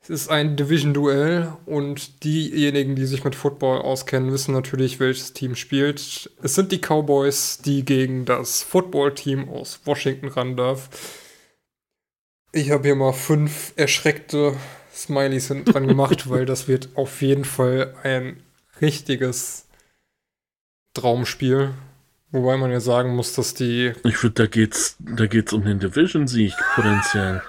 [0.00, 5.54] Es ist ein Division-Duell und diejenigen, die sich mit Football auskennen, wissen natürlich, welches Team
[5.54, 6.30] spielt.
[6.42, 10.88] Es sind die Cowboys, die gegen das Football-Team aus Washington ran darf.
[12.52, 14.56] Ich habe hier mal fünf erschreckte
[14.94, 18.42] Smileys hinten dran gemacht, weil das wird auf jeden Fall ein
[18.80, 19.66] richtiges
[20.94, 21.74] Traumspiel.
[22.30, 23.92] Wobei man ja sagen muss, dass die.
[24.04, 27.42] Ich finde, da geht's, da geht's um den Division-Sieg potenziell.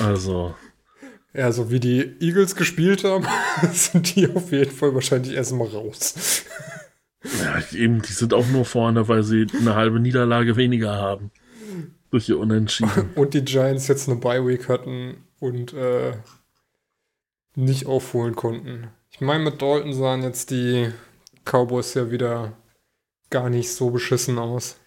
[0.00, 0.54] Also.
[1.32, 3.26] Ja, so wie die Eagles gespielt haben,
[3.72, 6.44] sind die auf jeden Fall wahrscheinlich erstmal raus.
[7.40, 11.30] Ja, eben, die sind auch nur vorne, weil sie eine halbe Niederlage weniger haben.
[12.10, 13.10] Durch ihr Unentschieden.
[13.16, 16.12] Und die Giants jetzt eine Bye-Week hatten und äh,
[17.56, 18.88] nicht aufholen konnten.
[19.10, 20.92] Ich meine, mit Dalton sahen jetzt die
[21.44, 22.52] Cowboys ja wieder
[23.30, 24.78] gar nicht so beschissen aus.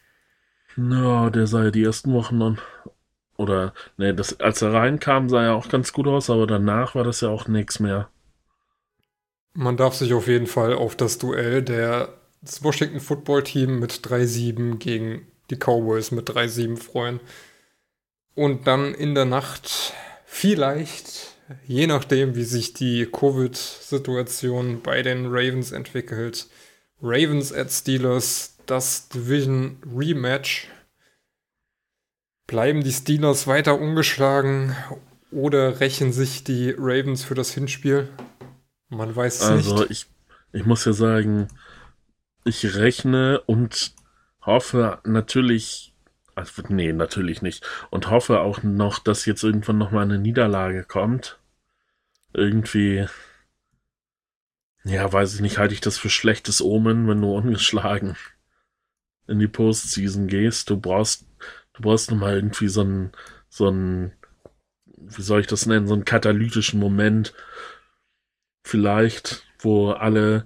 [0.77, 2.61] Ja, der sah ja die ersten Wochen dann.
[3.37, 7.03] Oder, ne, das, als er reinkam, sah er auch ganz gut aus, aber danach war
[7.03, 8.09] das ja auch nichts mehr.
[9.53, 13.93] Man darf sich auf jeden Fall auf das Duell der das Washington Football Team mit
[13.93, 17.19] 3-7 gegen die Cowboys mit 3-7 freuen.
[18.35, 19.93] Und dann in der Nacht
[20.25, 21.35] vielleicht,
[21.65, 26.47] je nachdem, wie sich die Covid-Situation bei den Ravens entwickelt,
[27.01, 30.67] Ravens at Steelers, das Division Rematch.
[32.47, 34.75] Bleiben die Steelers weiter ungeschlagen
[35.31, 38.09] oder rächen sich die Ravens für das Hinspiel?
[38.89, 39.91] Man weiß es Also nicht.
[39.91, 40.05] ich,
[40.51, 41.47] ich muss ja sagen,
[42.43, 43.93] ich rechne und
[44.41, 45.93] hoffe natürlich,
[46.33, 47.65] also nee, natürlich nicht.
[47.91, 51.39] Und hoffe auch noch, dass jetzt irgendwann nochmal eine Niederlage kommt.
[52.33, 53.07] Irgendwie,
[54.83, 58.15] ja, weiß ich nicht, halte ich das für schlechtes Omen, wenn du ungeschlagen
[59.27, 60.69] in die Postseason gehst.
[60.69, 61.25] Du brauchst,
[61.73, 63.11] du brauchst nochmal irgendwie so einen,
[63.49, 64.13] so einen,
[64.85, 67.33] wie soll ich das nennen, so einen katalytischen Moment.
[68.63, 70.45] Vielleicht, wo alle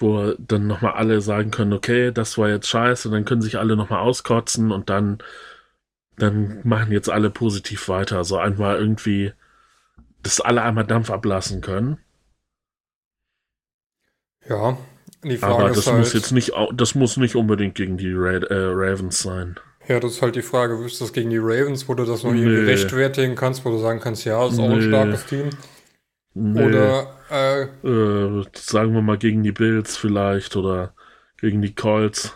[0.00, 3.76] wo dann nochmal alle sagen können, okay, das war jetzt scheiße, dann können sich alle
[3.76, 5.18] nochmal auskotzen und dann,
[6.18, 8.24] dann machen jetzt alle positiv weiter.
[8.24, 9.32] So einmal irgendwie,
[10.22, 11.98] dass alle einmal Dampf ablassen können.
[14.48, 14.78] Ja,
[15.22, 18.12] die Frage Aber ist das halt, muss jetzt nicht, das muss nicht unbedingt gegen die
[18.12, 19.58] Ra äh, Ravens sein.
[19.88, 22.34] ja, das ist halt die Frage, ist das gegen die Ravens, wo du das noch
[22.34, 22.64] irgendwie Nee.
[22.64, 24.88] rechtfertigen kannst, wo du sagen kannst, ja, ist auch ein Nee.
[24.88, 25.50] starkes Team.
[26.34, 30.94] Nee, Oder, äh, äh, sagen wir mal gegen die Bills vielleicht oder
[31.38, 32.34] gegen die Colts.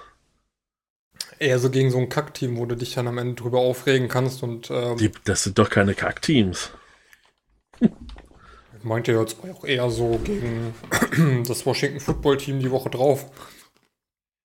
[1.41, 4.43] eher so gegen so ein Kackteam, wo du dich dann am Ende drüber aufregen kannst
[4.45, 6.71] und ähm, Die, das sind doch keine Kackteams.
[8.83, 10.75] Meinte jetzt auch eher so gegen
[11.47, 13.27] das Washington Football Team die Woche drauf.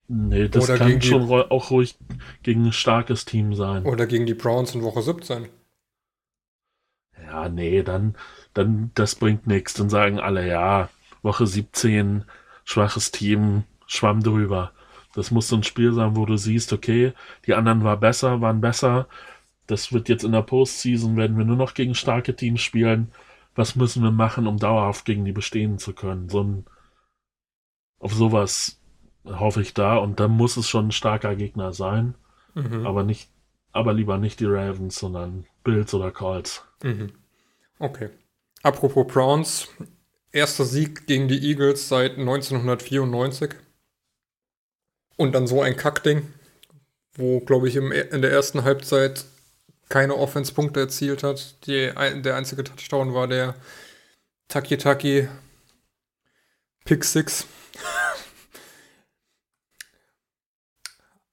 [0.08, 1.96] Nee, das Oder kann die- schon ru- auch ruhig
[2.42, 3.84] gegen ein starkes Team sein.
[3.84, 5.48] Oder gegen die Browns in Woche 17.
[7.24, 8.14] Ja, nee, dann,
[8.54, 9.74] dann, das bringt nichts.
[9.74, 10.88] Dann sagen alle, ja,
[11.22, 12.24] Woche 17,
[12.64, 14.72] schwaches Team, schwamm drüber.
[15.14, 17.12] Das muss so ein Spiel sein, wo du siehst, okay,
[17.46, 19.08] die anderen war besser, waren besser.
[19.66, 23.10] Das wird jetzt in der Postseason, werden wir nur noch gegen starke Teams spielen.
[23.56, 26.28] Was müssen wir machen, um dauerhaft gegen die bestehen zu können?
[26.28, 26.66] So ein,
[27.98, 28.78] auf sowas
[29.24, 29.96] hoffe ich da.
[29.96, 32.14] Und dann muss es schon ein starker Gegner sein.
[32.54, 32.86] Mhm.
[32.86, 33.30] Aber nicht,
[33.72, 36.64] aber lieber nicht die Ravens, sondern Bills oder Colts.
[36.82, 37.12] Mhm.
[37.78, 38.10] Okay.
[38.62, 39.68] Apropos Browns,
[40.32, 43.54] erster Sieg gegen die Eagles seit 1994.
[45.16, 46.34] Und dann so ein Kackding,
[47.14, 49.24] wo, glaube ich, im, in der ersten Halbzeit
[49.88, 51.66] keine Offense-Punkte erzielt hat.
[51.66, 53.54] Die, der einzige Touchdown war der
[54.48, 55.28] Taki-Taki
[56.84, 57.46] Pick Six.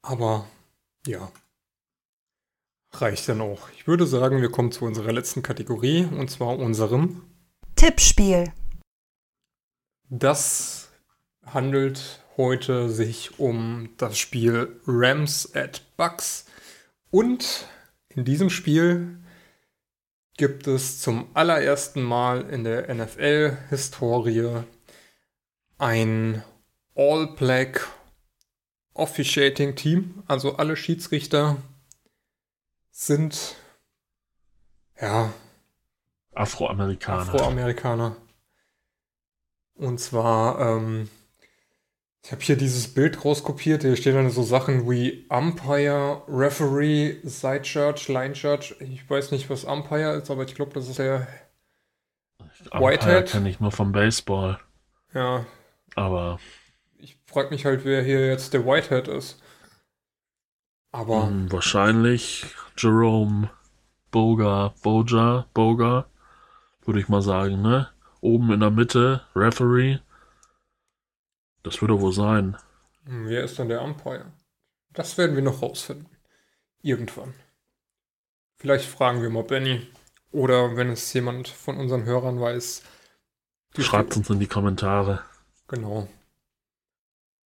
[0.01, 0.47] Aber
[1.07, 1.31] ja,
[2.91, 3.69] reicht dann auch.
[3.71, 7.23] Ich würde sagen, wir kommen zu unserer letzten Kategorie und zwar unserem.
[7.75, 8.51] Tippspiel.
[10.09, 10.89] Das
[11.45, 16.45] handelt heute sich um das Spiel Rams at Bucks
[17.11, 17.67] und
[18.15, 19.19] in diesem Spiel
[20.37, 24.63] gibt es zum allerersten Mal in der NFL-Historie
[25.77, 26.43] ein
[26.95, 27.87] All-Black
[28.93, 31.57] Officiating Team, also alle Schiedsrichter
[32.91, 33.55] sind
[35.01, 35.33] ja
[36.35, 37.21] Afroamerikaner.
[37.33, 38.15] Afroamerikaner.
[39.75, 41.09] Und zwar, ähm,
[42.25, 47.63] ich habe hier dieses Bild rauskopiert, hier stehen dann so Sachen wie Umpire, Referee, Side
[47.63, 48.75] Judge, Line Judge.
[48.79, 51.27] Ich weiß nicht, was Umpire ist, aber ich glaube, das ist der,
[52.71, 53.27] Whitehead.
[53.27, 54.59] kenne ich nur vom Baseball.
[55.13, 55.45] ja,
[55.95, 56.39] Aber
[56.97, 59.39] ich frage mich halt, wer hier jetzt der Whitehead ist.
[60.93, 62.45] Aber mh, wahrscheinlich
[62.77, 63.49] Jerome
[64.11, 66.05] Boga, Boja, Boga,
[66.85, 67.89] würde ich mal sagen, ne?
[68.21, 69.99] Oben in der Mitte, Referee.
[71.63, 72.57] Das würde wohl sein.
[73.05, 74.31] hm, wer ist dann der Umpire?
[74.91, 76.07] Das werden wir noch rausfinden.
[76.81, 77.33] Irgendwann.
[78.57, 79.87] Vielleicht fragen wir mal Benny.
[80.31, 82.83] Oder wenn es jemand von unseren Hörern weiß.
[83.77, 85.23] Schreibt uns in die Kommentare.
[85.67, 86.07] Genau.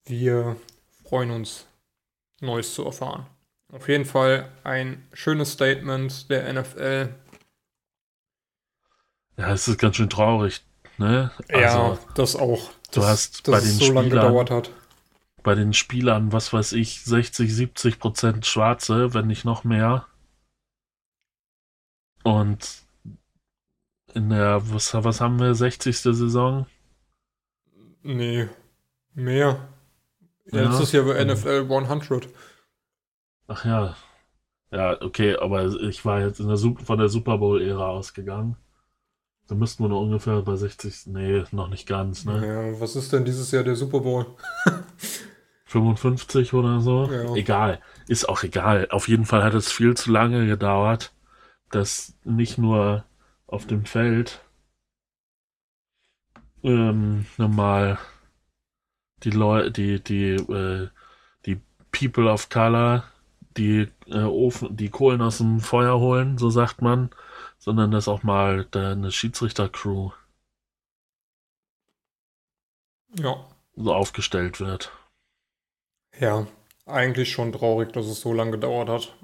[0.06, 0.56] Wir
[1.04, 1.66] freuen uns,
[2.40, 3.26] Neues zu erfahren.
[3.72, 7.14] Auf jeden Fall ein schönes Statement der NFL.
[9.38, 10.64] Ja, es ist ganz schön traurig,
[10.98, 11.32] ne?
[11.50, 12.72] ja, Also, das auch.
[12.92, 14.72] Du hast dass bei den so lange Spielern- gedauert hat.
[15.44, 20.06] bei den Spielern, was weiß ich, 60, 70 Prozent Schwarze, wenn nicht noch mehr.
[22.24, 22.84] Und
[24.14, 25.98] in der, was, was haben wir, 60.
[25.98, 26.66] Saison?
[28.02, 28.50] Nee,
[29.14, 29.70] mehr.
[30.52, 30.62] Ja.
[30.64, 31.24] Letztes Jahr war.
[31.24, 32.30] NFL 100.
[33.48, 33.96] Ach ja.
[34.72, 38.58] Ja, okay, aber ich war jetzt in der, von der Super Bowl-Ära ausgegangen.
[39.48, 42.46] Da müssten wir noch ungefähr bei 60, nee, noch nicht ganz, ne?
[42.46, 44.26] Ja, was ist denn dieses Jahr der Super Bowl?
[45.68, 47.10] 55 oder so.
[47.12, 47.36] Ja.
[47.36, 47.80] Egal.
[48.08, 48.88] Ist auch egal.
[48.90, 51.14] Auf jeden Fall hat es viel zu lange gedauert,
[51.72, 53.04] dass nicht nur
[53.48, 54.42] auf dem Feld
[56.64, 58.00] ähm, normal
[59.24, 60.90] die Leute, die, die, äh,
[61.46, 61.60] die
[61.92, 63.04] People of Color,
[63.58, 67.10] die äh, Ofen, die Kohlen aus dem Feuer holen, so sagt man,
[67.58, 70.12] sondern dass auch mal eine Schiedsrichter-Crew
[73.20, 73.48] Ja.
[73.76, 74.92] so aufgestellt wird.
[76.20, 76.48] Ja,
[76.86, 79.16] eigentlich schon traurig, dass es so lange gedauert hat.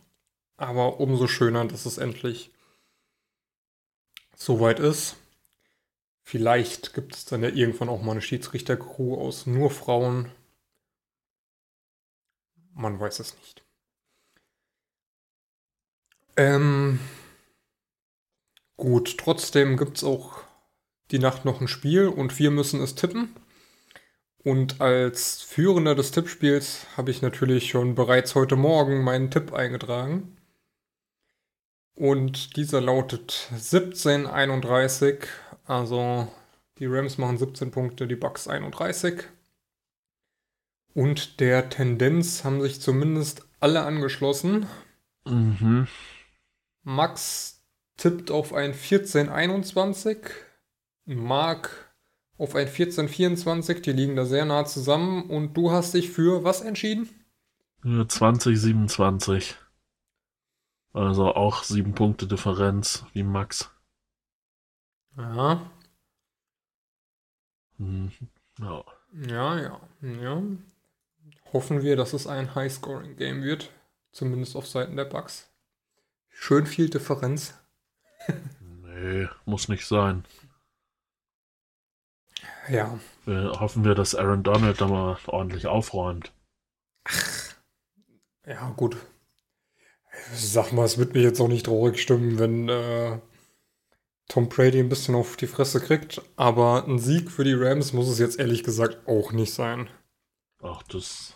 [0.57, 2.51] Aber umso schöner, dass es endlich
[4.35, 5.15] soweit ist.
[6.21, 10.31] Vielleicht gibt es dann ja irgendwann auch mal eine Schiedsrichter-Crew aus nur Frauen.
[12.73, 13.63] Man weiß es nicht.
[16.37, 16.99] Ähm,
[18.77, 20.37] gut, trotzdem gibt es auch
[21.11, 23.35] die Nacht noch ein Spiel und wir müssen es tippen.
[24.43, 30.37] Und als Führender des Tippspiels habe ich natürlich schon bereits heute Morgen meinen Tipp eingetragen.
[31.95, 35.27] Und dieser lautet 17:31.
[35.65, 36.27] Also
[36.79, 39.23] die Rams machen 17 Punkte, die Bucks 31.
[40.93, 44.67] Und der Tendenz haben sich zumindest alle angeschlossen.
[45.25, 45.87] Mhm.
[46.83, 47.62] Max
[47.97, 50.17] tippt auf ein 14:21.
[51.05, 51.93] Marc
[52.37, 53.81] auf ein 14:24.
[53.81, 55.29] Die liegen da sehr nah zusammen.
[55.29, 57.09] Und du hast dich für was entschieden?
[57.83, 59.55] Ja, 2027.
[60.93, 63.69] Also auch sieben Punkte Differenz wie Max.
[65.17, 65.61] Ja,
[67.77, 68.11] Mhm.
[68.59, 68.83] Ja.
[69.27, 70.41] ja, ja, ja.
[71.51, 73.71] Hoffen wir, dass es ein High-Scoring-Game wird.
[74.11, 75.49] Zumindest auf Seiten der Bucks.
[76.29, 77.55] Schön viel Differenz.
[78.61, 80.25] Nee, muss nicht sein.
[82.69, 86.31] Ja, Äh, hoffen wir, dass Aaron Donald da mal ordentlich aufräumt.
[88.45, 88.97] ja, gut.
[90.33, 93.19] Sag mal, es wird mich jetzt auch nicht traurig stimmen, wenn äh,
[94.29, 96.21] Tom Brady ein bisschen auf die Fresse kriegt.
[96.35, 99.89] Aber ein Sieg für die Rams muss es jetzt ehrlich gesagt auch nicht sein.
[100.61, 101.35] Ach, das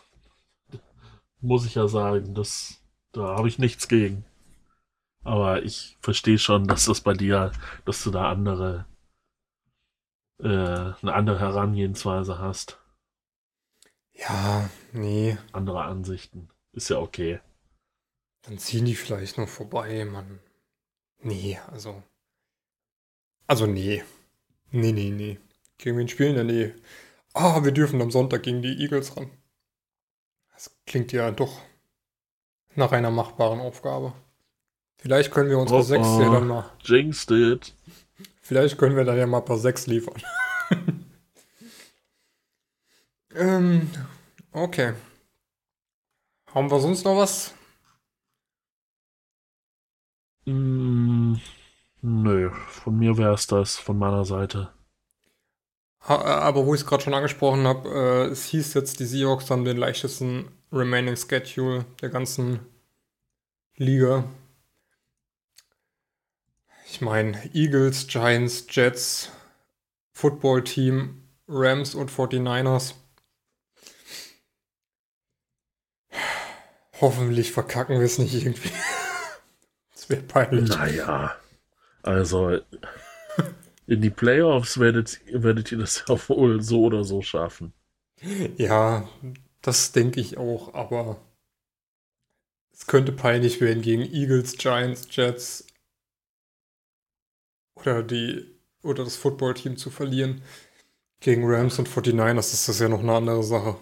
[1.42, 2.82] muss ich ja sagen, das,
[3.12, 4.26] da habe ich nichts gegen.
[5.28, 7.52] Aber ich verstehe schon, dass das bei dir,
[7.86, 8.88] dass du da andere,
[10.42, 12.80] äh, eine andere Herangehensweise hast,
[14.14, 15.38] Ja, nee.
[15.54, 16.50] andere Ansichten.
[16.74, 17.40] Ist ja okay.
[18.42, 20.40] Dann ziehen die vielleicht noch vorbei, Mann.
[21.20, 22.04] Nee, also.
[23.48, 24.04] Also nee.
[24.72, 25.40] Nee, nee, nee.
[25.78, 26.74] Gegen wen spielen denn nee?
[27.34, 29.32] Ah, wir dürfen am Sonntag gegen die Eagles ran.
[30.52, 31.62] Das klingt ja doch
[32.76, 34.14] nach einer machbaren Aufgabe.
[34.98, 36.22] Vielleicht können wir unsere Oh, sechs oh.
[36.22, 36.70] ja dann mal.
[36.84, 37.74] Jinxed it.
[38.42, 40.22] Vielleicht können wir dann ja mal ein paar sechs liefern.
[43.36, 43.90] ähm,
[44.52, 44.94] okay.
[46.54, 47.54] Haben wir sonst noch was?
[50.46, 51.36] Mm,
[52.02, 54.72] nö, von mir wäre es das, von meiner Seite.
[56.08, 59.50] Ha- Aber wo ich es gerade schon angesprochen habe, äh, es hieß jetzt, die Seahawks
[59.52, 62.62] haben den leichtesten Remaining Schedule der ganzen
[63.76, 64.24] Liga.
[66.98, 69.30] Ich meine, Eagles, Giants, Jets,
[70.14, 72.96] Football Team, Rams und 49ers.
[77.00, 78.72] Hoffentlich verkacken wir es nicht irgendwie.
[79.94, 80.70] Das wäre peinlich.
[80.70, 81.36] Naja,
[82.02, 82.62] also
[83.86, 87.74] in die Playoffs werdet, werdet ihr das ja wohl so oder so schaffen.
[88.58, 89.08] Ja,
[89.62, 91.22] das denke ich auch, aber
[92.74, 95.68] es könnte peinlich werden gegen Eagles, Giants, Jets
[97.80, 98.46] oder die
[98.84, 100.42] oder das Footballteam zu verlieren.
[101.20, 103.76] Gegen Rams und 49ers ist das ja noch eine andere Sache.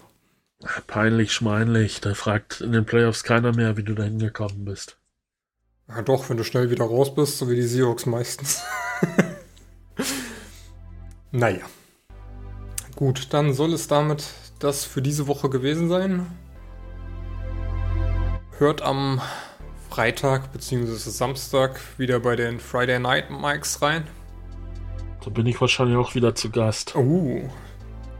[0.86, 4.96] Peinlich, schmeinlich, da fragt in den Playoffs keiner mehr, wie du da hingekommen bist.
[5.88, 8.62] Ja, doch, wenn du schnell wieder raus bist, so wie die Seahawks meistens.
[11.30, 11.64] naja.
[12.96, 14.24] Gut, dann soll es damit
[14.58, 16.26] das für diese Woche gewesen sein.
[18.58, 19.20] Hört am
[19.96, 20.94] Freitag bzw.
[20.94, 24.04] Samstag wieder bei den Friday Night Mikes rein.
[25.24, 26.94] Da bin ich wahrscheinlich auch wieder zu Gast.
[26.94, 27.40] Oh,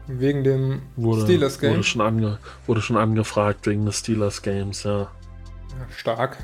[0.07, 1.73] wegen dem Wurde, Steelers Game.
[1.73, 5.01] wurde, schon ange, wurde schon angefragt wegen des Steelers Games, ja.
[5.01, 5.09] Ja,
[5.95, 6.39] stark.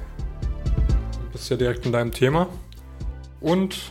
[1.14, 2.50] Du bist ja direkt in deinem Thema.
[3.40, 3.90] Und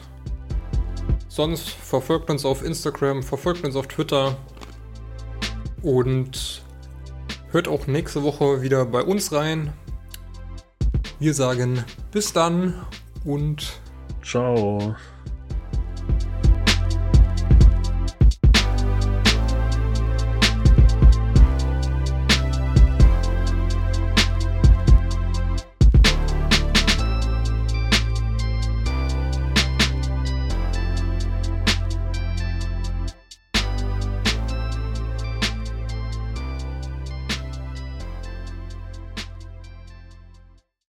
[1.28, 4.38] sonst verfolgt uns auf Instagram, verfolgt uns auf Twitter
[5.82, 6.62] und
[7.50, 9.74] hört auch nächste Woche wieder bei uns rein.
[11.22, 12.74] Wir sagen bis dann
[13.26, 13.80] und
[14.24, 14.96] Ciao.